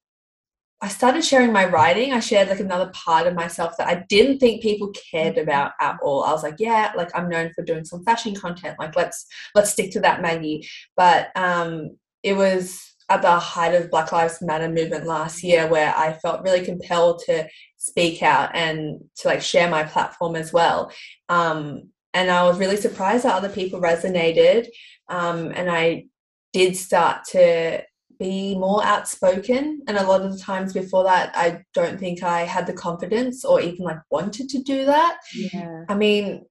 I 0.79 0.89
started 0.89 1.25
sharing 1.25 1.51
my 1.51 1.65
writing. 1.65 2.13
I 2.13 2.19
shared 2.19 2.49
like 2.49 2.59
another 2.59 2.91
part 2.93 3.25
of 3.25 3.33
myself 3.33 3.75
that 3.77 3.87
I 3.87 4.05
didn't 4.09 4.37
think 4.37 4.61
people 4.61 4.91
cared 5.11 5.37
about 5.37 5.71
at 5.81 5.97
all. 6.03 6.23
I 6.23 6.31
was 6.31 6.43
like, 6.43 6.57
yeah, 6.59 6.91
like 6.95 7.09
I'm 7.15 7.29
known 7.29 7.51
for 7.55 7.63
doing 7.63 7.83
some 7.83 8.03
fashion 8.03 8.35
content. 8.35 8.77
Like 8.77 8.95
let's 8.95 9.25
let's 9.55 9.71
stick 9.71 9.91
to 9.93 9.99
that, 10.01 10.21
Maggie. 10.21 10.67
But 10.95 11.29
um, 11.35 11.97
it 12.21 12.33
was 12.33 12.79
at 13.09 13.21
the 13.21 13.39
height 13.39 13.73
of 13.73 13.89
Black 13.89 14.11
Lives 14.11 14.41
Matter 14.41 14.69
movement 14.69 15.05
last 15.05 15.43
year 15.43 15.67
where 15.67 15.95
I 15.95 16.13
felt 16.13 16.43
really 16.43 16.65
compelled 16.65 17.21
to 17.25 17.47
speak 17.77 18.21
out 18.21 18.53
and 18.53 18.99
to 19.17 19.27
like 19.27 19.41
share 19.41 19.69
my 19.69 19.83
platform 19.83 20.35
as 20.35 20.51
well. 20.51 20.91
Um, 21.29 21.89
and 22.13 22.29
I 22.29 22.43
was 22.43 22.59
really 22.59 22.77
surprised 22.77 23.23
that 23.23 23.35
other 23.35 23.49
people 23.49 23.79
resonated. 23.79 24.67
Um, 25.07 25.51
and 25.55 25.69
I 25.69 26.07
did 26.53 26.75
start 26.75 27.23
to 27.31 27.83
be 28.19 28.55
more 28.55 28.83
outspoken 28.83 29.81
and 29.87 29.97
a 29.97 30.03
lot 30.03 30.21
of 30.21 30.31
the 30.31 30.39
times 30.39 30.73
before 30.73 31.03
that 31.03 31.31
i 31.35 31.61
don't 31.75 31.99
think 31.99 32.23
i 32.23 32.41
had 32.41 32.65
the 32.65 32.73
confidence 32.73 33.45
or 33.45 33.61
even 33.61 33.85
like 33.85 33.99
wanted 34.09 34.49
to 34.49 34.59
do 34.63 34.85
that 34.85 35.19
yeah 35.35 35.83
i 35.87 35.93
mean 35.93 36.43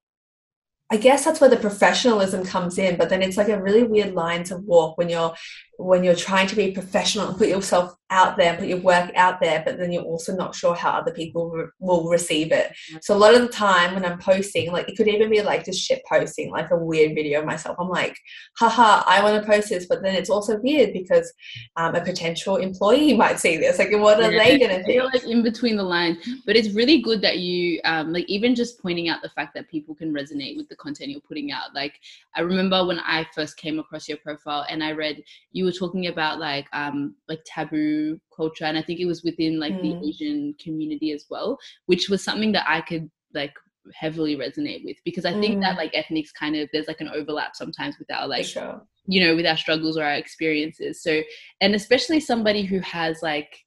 I 0.89 0.99
guess 0.99 1.25
that's 1.25 1.41
where 1.41 1.51
the 1.51 1.57
professionalism 1.57 2.45
comes 2.45 2.79
in, 2.79 2.97
but 2.97 3.09
then 3.09 3.21
it's 3.21 3.37
like 3.37 3.49
a 3.49 3.61
really 3.61 3.83
weird 3.83 4.15
line 4.15 4.45
to 4.45 4.59
walk 4.59 4.97
when 4.97 5.09
you're 5.09 5.35
when 5.79 6.03
you're 6.03 6.15
trying 6.15 6.47
to 6.49 6.57
be 6.57 6.71
professional 6.71 7.29
and 7.29 7.39
put 7.39 7.49
yourself 7.49 7.97
out 8.11 8.37
there, 8.37 8.57
put 8.57 8.69
your 8.69 8.81
work 8.81 9.11
out 9.17 9.41
there, 9.41 9.63
but 9.65 9.79
then 9.79 9.91
you're 9.91 10.03
also 10.03 10.35
not 10.35 10.55
sure 10.55 10.75
how 10.75 10.91
other 10.91 11.13
people 11.13 11.51
re- 11.51 11.67
will 11.81 12.09
receive 12.09 12.53
it. 12.53 12.73
So 13.03 13.17
a 13.17 13.19
lot 13.19 13.35
of 13.35 13.43
the 13.43 13.49
time 13.49 13.95
when 13.95 14.05
I'm 14.05 14.19
posting, 14.19 14.71
like 14.71 14.89
it 14.89 14.97
could 14.97 15.09
even 15.09 15.29
be 15.29 15.43
like 15.43 15.65
just 15.65 15.81
shit 15.81 16.03
posting, 16.09 16.51
like 16.51 16.71
a 16.71 16.77
weird 16.77 17.15
video 17.15 17.41
of 17.41 17.47
myself. 17.47 17.77
I'm 17.81 17.89
like, 17.89 18.17
haha, 18.59 19.03
I 19.07 19.23
want 19.23 19.43
to 19.43 19.51
post 19.51 19.71
this, 19.71 19.87
but 19.87 20.03
then 20.03 20.15
it's 20.15 20.31
also 20.31 20.59
weird 20.61 20.93
because 20.93 21.33
um, 21.77 21.95
a 21.95 22.01
potential 22.01 22.57
employee 22.57 23.15
might 23.17 23.41
see 23.41 23.57
this. 23.57 23.79
Like, 23.79 23.91
what 23.93 24.23
are 24.23 24.31
yeah. 24.31 24.45
they 24.45 24.59
gonna 24.59 24.85
think? 24.85 25.03
Like 25.13 25.25
in 25.25 25.43
between 25.43 25.77
the 25.77 25.83
lines, 25.83 26.19
but 26.47 26.57
it's 26.57 26.75
really 26.75 27.03
good 27.03 27.21
that 27.23 27.39
you 27.39 27.81
um, 27.85 28.13
like 28.13 28.29
even 28.29 28.55
just 28.55 28.81
pointing 28.81 29.09
out 29.09 29.21
the 29.23 29.31
fact 29.31 29.53
that 29.55 29.69
people 29.69 29.95
can 29.95 30.15
resonate 30.15 30.57
with 30.57 30.69
the 30.69 30.77
content 30.77 31.11
you're 31.11 31.21
putting 31.21 31.51
out. 31.51 31.75
Like 31.75 31.95
I 32.37 32.41
remember 32.41 32.87
when 32.87 33.01
I 33.01 33.27
first 33.35 33.57
came 33.57 33.79
across 33.81 34.09
your 34.09 34.19
profile 34.19 34.65
and 34.71 34.83
I 34.83 34.93
read 34.93 35.23
you 35.53 35.66
were 35.67 35.73
talking 35.73 36.07
about 36.07 36.39
like 36.39 36.67
um 36.73 37.15
like 37.29 37.41
taboo 37.45 38.19
culture 38.35 38.65
and 38.65 38.79
i 38.79 38.83
think 38.83 39.01
it 39.01 39.07
was 39.07 39.23
within 39.23 39.61
like 39.61 39.75
mm. 39.75 39.83
the 39.83 40.09
asian 40.09 40.55
community 40.63 41.13
as 41.13 41.27
well 41.29 41.59
which 41.87 42.09
was 42.09 42.25
something 42.25 42.53
that 42.53 42.65
i 42.69 42.81
could 42.81 43.11
like 43.35 43.53
heavily 43.95 44.37
resonate 44.37 44.85
with 44.85 44.97
because 45.05 45.25
i 45.25 45.33
think 45.41 45.59
mm. 45.59 45.61
that 45.61 45.77
like 45.77 45.95
ethnics 45.95 46.33
kind 46.33 46.57
of 46.57 46.69
there's 46.73 46.89
like 46.89 47.01
an 47.01 47.11
overlap 47.15 47.55
sometimes 47.55 47.99
with 47.99 48.11
our 48.11 48.27
like 48.27 48.45
sure. 48.45 48.81
you 49.07 49.21
know 49.21 49.37
with 49.37 49.47
our 49.47 49.57
struggles 49.57 49.97
or 49.97 50.03
our 50.03 50.15
experiences 50.15 51.03
so 51.03 51.21
and 51.61 51.75
especially 51.75 52.19
somebody 52.19 52.63
who 52.63 52.81
has 52.81 53.23
like 53.23 53.66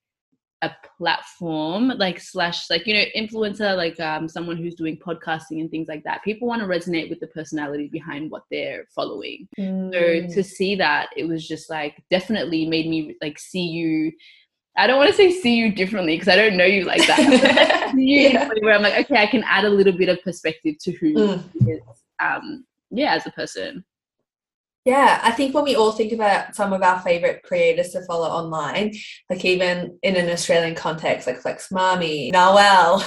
a 0.62 0.72
platform 0.98 1.88
like 1.98 2.19
slash 2.19 2.69
like 2.69 2.86
you 2.86 2.93
know 2.93 3.06
influencer 3.15 3.78
like 3.78 3.98
um 4.02 4.28
someone 4.28 4.58
who's 4.58 4.76
doing 4.76 4.98
podcasting 4.98 5.62
and 5.62 5.72
things 5.72 5.88
like 5.88 6.04
that 6.04 6.22
people 6.24 6.48
want 6.48 6.62
to 6.62 6.67
resonate 6.67 7.10
with 7.10 7.19
the 7.22 7.28
personality 7.28 7.88
behind 7.88 8.30
what 8.30 8.43
they're 8.52 8.86
following 8.93 9.48
mm. 9.58 9.93
so 9.93 10.34
to 10.34 10.43
see 10.43 10.76
that 10.76 11.08
it 11.15 11.26
was 11.26 11.48
just 11.48 11.69
like 11.69 12.04
definitely 12.10 12.65
made 12.65 12.89
me 12.89 13.15
like 13.22 13.39
see 13.39 13.65
you 13.65 14.12
I 14.78 14.88
don't 14.88 14.98
want 14.98 15.10
to 15.10 15.15
say 15.15 15.32
see 15.32 15.56
you 15.56 15.74
differently 15.74 16.15
because 16.15 16.30
I 16.30 16.38
don't 16.38 16.56
know 16.56 16.63
you 16.63 16.86
like 16.86 17.06
that. 17.08 17.91
you 17.98 18.30
yeah. 18.30 18.48
where 18.62 18.74
I'm 18.74 18.82
like, 18.82 18.98
okay, 19.06 19.22
I 19.22 19.28
can 19.28 19.43
add 19.43 19.65
a 19.65 19.69
little 19.69 19.91
bit 19.91 20.08
of 20.08 20.24
perspective 20.24 20.76
to 20.82 20.93
who 20.93 21.13
mm. 21.13 21.43
is, 21.67 21.82
um, 22.22 22.65
yeah, 22.89 23.13
as 23.13 23.26
a 23.26 23.32
person. 23.32 23.84
Yeah, 24.86 25.20
I 25.22 25.32
think 25.32 25.54
when 25.54 25.65
we 25.65 25.76
all 25.76 25.92
think 25.92 26.13
about 26.13 26.56
some 26.56 26.72
of 26.72 26.82
our 26.82 27.02
favorite 27.02 27.44
creators 27.44 27.89
to 27.89 28.02
follow 28.06 28.28
online, 28.28 28.94
like 29.30 29.44
even 29.44 30.00
in 30.04 30.15
an 30.15 30.30
Australian 30.30 30.74
context, 30.74 31.28
like 31.28 31.42
Flex 31.42 31.68
Mami, 31.70 32.32
Nawel, 32.32 33.00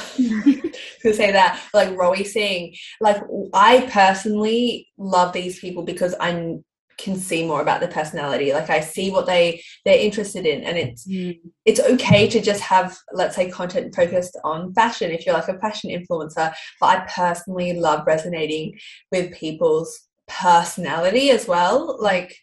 to 1.01 1.15
say 1.15 1.33
that, 1.33 1.61
like 1.73 1.89
Rowi 1.91 2.27
Singh, 2.27 2.75
like 3.01 3.23
I 3.55 3.89
personally 3.91 4.89
love 4.99 5.33
these 5.33 5.61
people 5.61 5.83
because 5.83 6.15
I 6.21 6.59
can 6.99 7.17
see 7.17 7.47
more 7.47 7.63
about 7.63 7.81
their 7.81 7.91
personality. 7.91 8.53
Like 8.53 8.71
I 8.71 8.81
see 8.81 9.11
what 9.11 9.27
they 9.27 9.63
they're 9.85 9.99
interested 9.99 10.47
in, 10.47 10.63
and 10.63 10.77
it's 10.77 11.07
mm. 11.07 11.39
it's 11.65 11.81
okay 11.81 12.29
to 12.29 12.41
just 12.41 12.61
have 12.61 12.97
let's 13.13 13.35
say 13.35 13.51
content 13.51 13.95
focused 13.95 14.39
on 14.45 14.75
fashion 14.75 15.11
if 15.11 15.27
you're 15.27 15.35
like 15.35 15.49
a 15.49 15.59
fashion 15.59 15.91
influencer. 15.91 16.53
But 16.81 16.87
I 16.87 17.07
personally 17.15 17.73
love 17.73 18.07
resonating 18.07 18.79
with 19.11 19.33
people's 19.33 19.99
personality 20.41 21.31
as 21.31 21.47
well. 21.47 21.97
Like, 22.01 22.37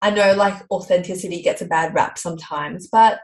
I 0.00 0.10
know 0.10 0.34
like 0.34 0.62
authenticity 0.70 1.42
gets 1.42 1.62
a 1.62 1.66
bad 1.66 1.94
rap 1.94 2.18
sometimes, 2.18 2.88
but 2.88 3.20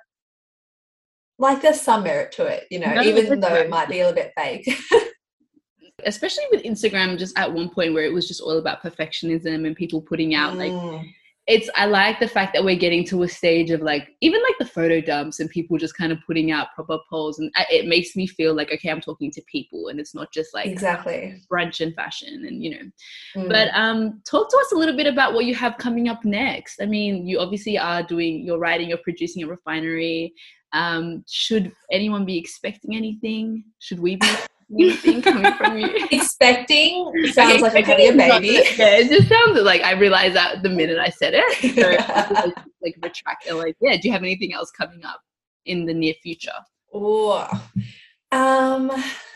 like 1.38 1.62
there's 1.62 1.80
some 1.80 2.04
merit 2.04 2.32
to 2.32 2.46
it, 2.46 2.64
you 2.70 2.78
know, 2.78 2.94
no, 2.94 3.02
even 3.02 3.40
though 3.40 3.54
it 3.54 3.68
might 3.70 3.88
be 3.88 4.00
a 4.00 4.06
little 4.08 4.14
bit 4.14 4.32
fake. 4.36 4.68
Especially 6.04 6.44
with 6.50 6.64
Instagram, 6.64 7.18
just 7.18 7.38
at 7.38 7.52
one 7.52 7.70
point 7.70 7.94
where 7.94 8.04
it 8.04 8.12
was 8.12 8.28
just 8.28 8.40
all 8.40 8.58
about 8.58 8.82
perfectionism 8.82 9.66
and 9.66 9.76
people 9.76 10.02
putting 10.02 10.34
out 10.34 10.54
mm. 10.54 10.58
like 10.58 11.06
it's 11.46 11.68
I 11.74 11.84
like 11.84 12.20
the 12.20 12.28
fact 12.28 12.54
that 12.54 12.64
we're 12.64 12.76
getting 12.76 13.04
to 13.06 13.22
a 13.22 13.28
stage 13.28 13.70
of 13.70 13.82
like 13.82 14.16
even 14.22 14.42
like 14.42 14.54
the 14.58 14.64
photo 14.64 15.00
dumps 15.00 15.40
and 15.40 15.50
people 15.50 15.76
just 15.76 15.96
kind 15.96 16.10
of 16.10 16.18
putting 16.26 16.50
out 16.50 16.68
proper 16.74 16.98
polls 17.10 17.38
and 17.38 17.50
it 17.70 17.86
makes 17.86 18.16
me 18.16 18.26
feel 18.26 18.54
like 18.54 18.72
okay 18.72 18.88
I'm 18.88 19.00
talking 19.00 19.30
to 19.32 19.42
people 19.42 19.88
and 19.88 20.00
it's 20.00 20.14
not 20.14 20.32
just 20.32 20.54
like 20.54 20.66
exactly. 20.66 21.42
brunch 21.52 21.80
and 21.80 21.94
fashion 21.94 22.46
and 22.46 22.62
you 22.62 22.70
know. 22.70 22.90
Mm. 23.36 23.48
but 23.48 23.68
um 23.74 24.22
talk 24.24 24.48
to 24.50 24.56
us 24.56 24.72
a 24.72 24.76
little 24.76 24.96
bit 24.96 25.06
about 25.06 25.34
what 25.34 25.44
you 25.44 25.54
have 25.54 25.76
coming 25.76 26.08
up 26.08 26.24
next. 26.24 26.80
I 26.80 26.86
mean 26.86 27.26
you 27.26 27.38
obviously 27.38 27.76
are 27.76 28.02
doing 28.02 28.44
you're 28.44 28.58
writing 28.58 28.88
you're 28.88 28.98
producing 28.98 29.42
a 29.42 29.46
refinery. 29.46 30.32
Um 30.72 31.24
should 31.28 31.72
anyone 31.92 32.24
be 32.24 32.38
expecting 32.38 32.96
anything? 32.96 33.64
Should 33.80 34.00
we 34.00 34.16
be 34.16 34.28
anything 34.78 35.22
coming 35.22 35.52
from 35.54 35.78
you. 35.78 35.88
Expecting 36.10 37.12
sounds 37.32 37.62
like 37.62 37.76
I'm 37.76 37.84
having 37.84 38.14
a 38.14 38.16
baby. 38.16 38.46
yeah, 38.76 38.98
it 38.98 39.08
just 39.08 39.28
sounds 39.28 39.60
like 39.60 39.82
I 39.82 39.92
realized 39.92 40.34
that 40.34 40.62
the 40.62 40.68
minute 40.68 40.98
I 40.98 41.10
said 41.10 41.34
it. 41.36 41.74
So 41.74 41.90
like, 42.34 42.54
like 42.82 42.96
retract 43.02 43.46
it. 43.46 43.54
Like, 43.54 43.76
yeah, 43.80 43.96
do 43.96 44.08
you 44.08 44.12
have 44.12 44.22
anything 44.22 44.52
else 44.54 44.70
coming 44.70 45.04
up 45.04 45.20
in 45.66 45.86
the 45.86 45.94
near 45.94 46.14
future? 46.22 46.52
Oh, 46.92 47.48
um, 48.34 48.90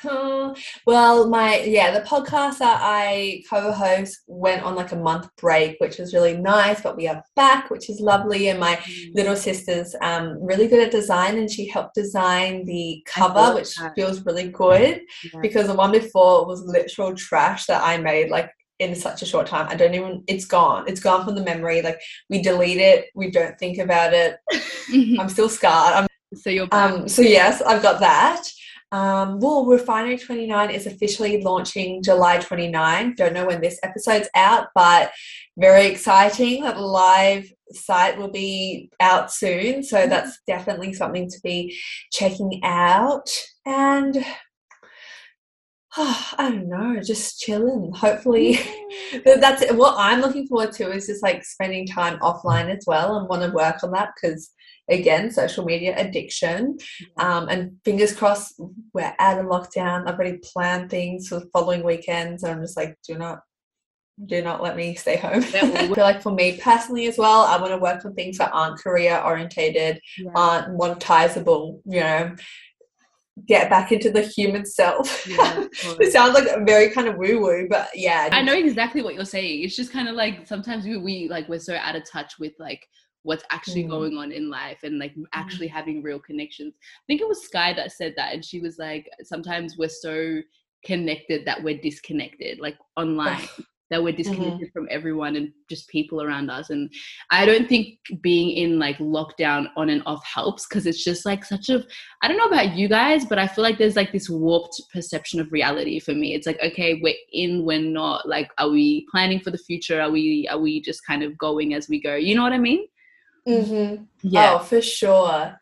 well, 0.86 1.28
my 1.28 1.60
yeah, 1.60 1.90
the 1.98 2.06
podcast 2.06 2.58
that 2.58 2.80
I 2.82 3.42
co-host 3.48 4.20
went 4.26 4.62
on 4.62 4.74
like 4.74 4.92
a 4.92 4.96
month 4.96 5.28
break, 5.36 5.76
which 5.78 5.98
was 5.98 6.12
really 6.12 6.36
nice. 6.36 6.80
But 6.80 6.96
we 6.96 7.08
are 7.08 7.22
back, 7.36 7.70
which 7.70 7.88
is 7.88 8.00
lovely. 8.00 8.48
And 8.48 8.60
my 8.60 8.76
mm. 8.76 9.14
little 9.14 9.36
sister's 9.36 9.94
um 10.02 10.38
really 10.40 10.68
good 10.68 10.80
at 10.80 10.90
design, 10.90 11.38
and 11.38 11.50
she 11.50 11.68
helped 11.68 11.94
design 11.94 12.64
the 12.64 13.02
cover, 13.06 13.54
which 13.54 13.76
that. 13.76 13.94
feels 13.94 14.24
really 14.24 14.48
good 14.48 15.00
yeah. 15.24 15.40
because 15.40 15.68
the 15.68 15.74
one 15.74 15.92
before 15.92 16.46
was 16.46 16.62
literal 16.62 17.14
trash 17.14 17.66
that 17.66 17.82
I 17.82 17.98
made 17.98 18.30
like 18.30 18.50
in 18.78 18.94
such 18.94 19.22
a 19.22 19.26
short 19.26 19.46
time. 19.46 19.66
I 19.68 19.74
don't 19.74 19.94
even, 19.94 20.22
it's 20.28 20.44
gone. 20.44 20.84
It's 20.86 21.00
gone 21.00 21.24
from 21.24 21.34
the 21.34 21.42
memory. 21.42 21.82
Like 21.82 22.00
we 22.30 22.40
delete 22.40 22.78
it, 22.78 23.06
we 23.14 23.30
don't 23.30 23.58
think 23.58 23.78
about 23.78 24.12
it. 24.12 24.36
I'm 25.18 25.28
still 25.28 25.48
scarred. 25.48 25.94
I'm, 25.94 26.06
so 26.34 26.50
you're, 26.50 26.68
um, 26.72 27.08
so 27.08 27.22
yes, 27.22 27.60
I've 27.62 27.82
got 27.82 28.00
that. 28.00 28.44
Um, 28.90 29.38
well, 29.38 29.66
Refinery 29.66 30.16
29 30.16 30.70
is 30.70 30.86
officially 30.86 31.42
launching 31.42 32.02
July 32.02 32.38
29. 32.38 33.14
Don't 33.16 33.34
know 33.34 33.46
when 33.46 33.60
this 33.60 33.78
episode's 33.82 34.30
out, 34.34 34.68
but 34.74 35.12
very 35.58 35.86
exciting. 35.86 36.62
That 36.62 36.80
live 36.80 37.52
site 37.72 38.16
will 38.16 38.30
be 38.30 38.90
out 39.00 39.32
soon. 39.32 39.82
So 39.82 39.98
mm-hmm. 39.98 40.10
that's 40.10 40.38
definitely 40.46 40.94
something 40.94 41.28
to 41.28 41.40
be 41.42 41.76
checking 42.12 42.60
out. 42.64 43.28
And 43.66 44.24
oh, 45.96 46.30
I 46.38 46.50
don't 46.50 46.68
know, 46.68 47.00
just 47.02 47.40
chilling. 47.40 47.92
Hopefully, 47.94 48.58
that's 49.24 49.62
it. 49.62 49.76
what 49.76 49.96
I'm 49.98 50.20
looking 50.20 50.46
forward 50.46 50.72
to 50.74 50.92
is 50.92 51.06
just 51.06 51.22
like 51.22 51.44
spending 51.44 51.86
time 51.86 52.18
offline 52.20 52.74
as 52.74 52.84
well 52.86 53.18
and 53.18 53.28
want 53.28 53.42
to 53.42 53.50
work 53.50 53.82
on 53.82 53.90
that 53.92 54.10
because 54.14 54.50
again, 54.88 55.30
social 55.30 55.64
media 55.64 55.94
addiction. 55.96 56.78
Um, 57.16 57.48
and 57.48 57.76
fingers 57.84 58.14
crossed, 58.14 58.60
we're 58.92 59.14
out 59.18 59.38
of 59.38 59.46
lockdown. 59.46 60.08
I've 60.08 60.14
already 60.14 60.38
planned 60.38 60.90
things 60.90 61.28
for 61.28 61.40
the 61.40 61.48
following 61.52 61.82
weekends. 61.82 62.42
And 62.42 62.52
I'm 62.52 62.62
just 62.62 62.76
like, 62.76 62.96
do 63.06 63.16
not, 63.16 63.40
do 64.26 64.42
not 64.42 64.62
let 64.62 64.76
me 64.76 64.94
stay 64.94 65.16
home. 65.16 65.42
I 65.54 65.86
feel 65.88 65.96
like 65.96 66.22
for 66.22 66.32
me 66.32 66.58
personally 66.62 67.06
as 67.06 67.18
well, 67.18 67.42
I 67.42 67.60
want 67.60 67.72
to 67.72 67.78
work 67.78 68.04
on 68.04 68.14
things 68.14 68.38
that 68.38 68.52
aren't 68.52 68.80
career 68.80 69.22
orientated, 69.24 70.00
yeah. 70.16 70.30
aren't 70.34 70.78
monetizable, 70.78 71.80
you 71.84 72.00
know, 72.00 72.34
get 73.46 73.70
back 73.70 73.92
into 73.92 74.10
the 74.10 74.22
human 74.22 74.64
self. 74.64 75.26
Yeah, 75.26 75.66
it 76.00 76.12
sounds 76.12 76.34
like 76.34 76.66
very 76.66 76.90
kind 76.90 77.06
of 77.06 77.16
woo 77.16 77.40
woo, 77.40 77.68
but 77.70 77.88
yeah. 77.94 78.28
I 78.32 78.42
know 78.42 78.54
exactly 78.54 79.02
what 79.02 79.14
you're 79.14 79.24
saying. 79.24 79.62
It's 79.62 79.76
just 79.76 79.92
kind 79.92 80.08
of 80.08 80.14
like 80.14 80.46
sometimes 80.46 80.84
we, 80.84 80.96
we 80.96 81.28
like 81.28 81.48
we're 81.48 81.60
so 81.60 81.76
out 81.76 81.96
of 81.96 82.02
touch 82.10 82.34
with 82.38 82.54
like 82.58 82.84
what's 83.22 83.44
actually 83.50 83.84
mm. 83.84 83.90
going 83.90 84.16
on 84.16 84.32
in 84.32 84.50
life 84.50 84.78
and 84.82 84.98
like 84.98 85.14
mm. 85.14 85.24
actually 85.32 85.68
having 85.68 86.02
real 86.02 86.18
connections. 86.18 86.74
I 86.80 87.04
think 87.06 87.20
it 87.20 87.28
was 87.28 87.42
Sky 87.42 87.72
that 87.74 87.92
said 87.92 88.14
that, 88.16 88.34
and 88.34 88.44
she 88.44 88.60
was 88.60 88.78
like, 88.78 89.08
sometimes 89.22 89.76
we're 89.78 89.88
so 89.88 90.40
connected 90.84 91.44
that 91.46 91.62
we're 91.62 91.78
disconnected, 91.78 92.60
like 92.60 92.76
online 92.96 93.48
that 93.90 94.02
we're 94.02 94.12
disconnected 94.12 94.68
mm-hmm. 94.68 94.72
from 94.72 94.88
everyone 94.90 95.36
and 95.36 95.52
just 95.68 95.88
people 95.88 96.22
around 96.22 96.50
us 96.50 96.70
and 96.70 96.92
i 97.30 97.46
don't 97.46 97.68
think 97.68 97.98
being 98.20 98.50
in 98.50 98.78
like 98.78 98.98
lockdown 98.98 99.66
on 99.76 99.88
and 99.88 100.02
off 100.06 100.24
helps 100.24 100.66
because 100.66 100.86
it's 100.86 101.02
just 101.02 101.24
like 101.24 101.44
such 101.44 101.68
a 101.68 101.82
i 102.22 102.28
don't 102.28 102.36
know 102.36 102.46
about 102.46 102.74
you 102.74 102.88
guys 102.88 103.24
but 103.24 103.38
i 103.38 103.46
feel 103.46 103.62
like 103.62 103.78
there's 103.78 103.96
like 103.96 104.12
this 104.12 104.28
warped 104.28 104.80
perception 104.92 105.40
of 105.40 105.50
reality 105.52 105.98
for 105.98 106.12
me 106.12 106.34
it's 106.34 106.46
like 106.46 106.58
okay 106.62 107.00
we're 107.02 107.14
in 107.32 107.64
we're 107.64 107.80
not 107.80 108.28
like 108.28 108.50
are 108.58 108.70
we 108.70 109.06
planning 109.10 109.40
for 109.40 109.50
the 109.50 109.58
future 109.58 110.00
are 110.00 110.10
we 110.10 110.46
are 110.50 110.58
we 110.58 110.80
just 110.80 111.06
kind 111.06 111.22
of 111.22 111.36
going 111.38 111.74
as 111.74 111.88
we 111.88 112.00
go 112.00 112.14
you 112.14 112.34
know 112.34 112.42
what 112.42 112.52
i 112.52 112.58
mean 112.58 112.86
mm-hmm. 113.48 114.02
yeah 114.22 114.54
oh 114.54 114.58
for 114.58 114.80
sure 114.80 115.58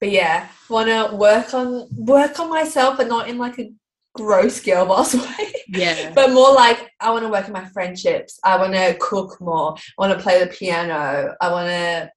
but 0.00 0.10
yeah 0.10 0.48
want 0.68 0.88
to 0.88 1.16
work 1.16 1.54
on 1.54 1.86
work 1.96 2.38
on 2.38 2.50
myself 2.50 2.96
but 2.96 3.08
not 3.08 3.28
in 3.28 3.38
like 3.38 3.58
a 3.58 3.72
gross 4.14 4.60
girl 4.60 4.86
boss 4.86 5.14
way. 5.38 5.54
Yeah. 5.68 6.12
but 6.14 6.32
more 6.32 6.52
like 6.52 6.90
I 7.00 7.10
want 7.10 7.24
to 7.24 7.28
work 7.28 7.46
in 7.46 7.52
my 7.52 7.64
friendships. 7.66 8.38
I 8.44 8.56
want 8.56 8.74
to 8.74 8.96
cook 9.00 9.40
more. 9.40 9.74
I 9.76 9.80
want 9.96 10.16
to 10.16 10.22
play 10.22 10.40
the 10.40 10.48
piano. 10.48 11.34
I 11.40 11.50
want 11.50 11.68
to. 11.68 12.10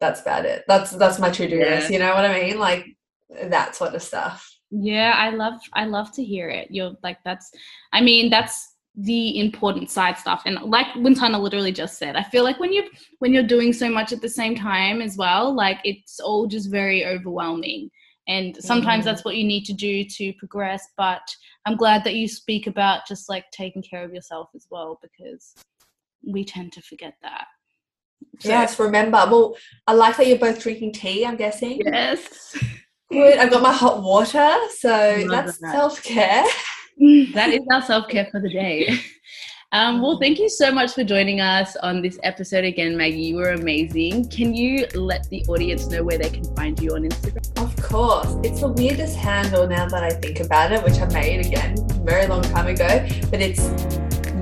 That's 0.00 0.20
about 0.20 0.44
it. 0.44 0.64
That's 0.68 0.92
that's 0.92 1.18
my 1.18 1.30
to 1.30 1.48
do 1.48 1.56
yeah. 1.56 1.70
list. 1.70 1.90
You 1.90 1.98
know 1.98 2.14
what 2.14 2.24
I 2.24 2.40
mean? 2.40 2.58
Like 2.58 2.96
that 3.44 3.74
sort 3.74 3.94
of 3.94 4.02
stuff. 4.02 4.48
Yeah, 4.70 5.14
I 5.16 5.30
love 5.30 5.54
I 5.72 5.86
love 5.86 6.12
to 6.12 6.24
hear 6.24 6.48
it. 6.48 6.68
You're 6.70 6.96
like 7.02 7.18
that's. 7.24 7.50
I 7.92 8.00
mean 8.00 8.30
that's 8.30 8.74
the 8.98 9.38
important 9.38 9.90
side 9.90 10.18
stuff. 10.18 10.42
And 10.44 10.58
like 10.62 10.86
Wintana 10.96 11.38
literally 11.40 11.70
just 11.70 11.98
said 11.98 12.16
i 12.16 12.22
feel 12.22 12.42
like 12.42 12.58
when 12.58 12.72
you 12.72 12.82
when 13.20 13.32
you're 13.32 13.44
doing 13.44 13.72
so 13.72 13.88
much 13.88 14.12
at 14.12 14.20
the 14.20 14.28
same 14.28 14.56
time 14.56 15.00
as 15.00 15.16
well 15.16 15.54
like 15.54 15.78
it's 15.84 16.18
all 16.20 16.46
just 16.46 16.70
very 16.70 17.06
overwhelming. 17.06 17.90
And 18.26 18.54
sometimes 18.62 19.04
mm 19.04 19.08
that's 19.08 19.24
what 19.24 19.36
you 19.36 19.44
need 19.44 19.64
to 19.66 19.72
do 19.72 20.04
to 20.04 20.32
progress 20.34 20.88
but 20.96 21.22
i'm 21.64 21.76
glad 21.76 22.04
that 22.04 22.14
you 22.14 22.26
speak 22.28 22.66
about 22.66 23.06
just 23.06 23.28
like 23.28 23.44
taking 23.52 23.82
care 23.82 24.04
of 24.04 24.12
yourself 24.12 24.50
as 24.54 24.66
well 24.70 24.98
because 25.00 25.54
we 26.26 26.44
tend 26.44 26.72
to 26.72 26.82
forget 26.82 27.14
that. 27.22 27.46
So, 28.40 28.48
yes 28.48 28.78
remember 28.78 29.18
well 29.30 29.56
i 29.86 29.92
like 29.92 30.16
that 30.16 30.26
you're 30.26 30.38
both 30.38 30.60
drinking 30.60 30.92
tea 30.92 31.24
i'm 31.24 31.36
guessing. 31.36 31.80
Yes. 31.84 32.56
Good 33.10 33.38
i've 33.38 33.50
got 33.50 33.62
my 33.62 33.72
hot 33.72 34.02
water 34.02 34.54
so 34.76 35.24
that's 35.30 35.58
that. 35.58 35.72
self-care 35.72 36.44
that 37.34 37.50
is 37.50 37.60
our 37.72 37.82
self-care 37.82 38.28
for 38.30 38.40
the 38.40 38.48
day 38.50 38.98
Um, 39.72 40.00
well, 40.00 40.18
thank 40.18 40.38
you 40.38 40.48
so 40.48 40.72
much 40.72 40.94
for 40.94 41.04
joining 41.04 41.42
us 41.42 41.76
on 41.76 42.00
this 42.00 42.18
episode 42.22 42.64
again, 42.64 42.96
Maggie. 42.96 43.18
You 43.18 43.36
were 43.36 43.50
amazing. 43.50 44.30
Can 44.30 44.54
you 44.54 44.86
let 44.94 45.28
the 45.28 45.44
audience 45.44 45.86
know 45.88 46.02
where 46.02 46.16
they 46.16 46.30
can 46.30 46.44
find 46.56 46.80
you 46.80 46.94
on 46.94 47.02
Instagram? 47.02 47.62
Of 47.62 47.76
course. 47.82 48.34
It's 48.42 48.62
the 48.62 48.68
weirdest 48.68 49.16
handle 49.16 49.66
now 49.66 49.86
that 49.86 50.02
I 50.02 50.08
think 50.08 50.40
about 50.40 50.72
it, 50.72 50.82
which 50.82 50.98
I 51.00 51.06
made 51.12 51.44
again 51.44 51.76
a 51.78 51.94
very 52.02 52.26
long 52.26 52.40
time 52.40 52.66
ago. 52.66 53.06
But 53.30 53.42
it's 53.42 53.68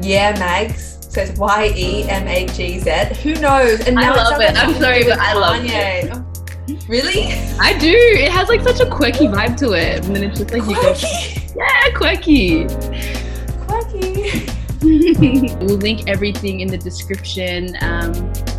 Yeah 0.06 0.38
Mags. 0.38 0.92
So 1.12 1.22
it's 1.22 1.36
Y 1.40 1.72
E 1.74 2.02
M 2.04 2.28
A 2.28 2.46
G 2.46 2.78
Z. 2.78 2.90
Who 3.24 3.34
knows? 3.40 3.84
And 3.84 3.96
now 3.96 4.14
I 4.14 4.30
love 4.30 4.40
it. 4.40 4.56
I'm 4.56 4.74
sorry, 4.74 5.02
but 5.02 5.18
I 5.18 5.32
love 5.34 5.56
Kanye. 5.56 6.04
it. 6.04 6.10
Oh, 6.14 6.86
really? 6.86 7.32
I 7.58 7.76
do. 7.80 7.90
It 7.90 8.30
has 8.30 8.48
like 8.48 8.60
such 8.60 8.78
a 8.78 8.88
quirky 8.88 9.26
vibe 9.26 9.56
to 9.56 9.72
it. 9.72 10.06
And 10.06 10.14
then 10.14 10.22
it's 10.22 10.38
just 10.38 10.52
like 10.52 10.62
quirky. 10.62 10.80
you 10.80 11.40
go, 11.40 11.45
yeah, 11.56 11.90
quirky. 11.94 12.66
Quirky. 13.66 14.46
we'll 15.60 15.78
link 15.78 16.08
everything 16.08 16.60
in 16.60 16.68
the 16.68 16.78
description. 16.78 17.76
Um, 17.80 18.12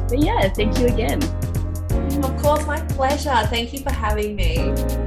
but 0.10 0.20
yeah, 0.20 0.50
thank 0.50 0.78
you 0.80 0.88
again. 0.88 1.22
Of 2.24 2.38
course, 2.42 2.66
my 2.66 2.80
pleasure. 2.82 3.36
Thank 3.48 3.74
you 3.74 3.80
for 3.80 3.94
having 3.94 4.36
me. 4.36 5.07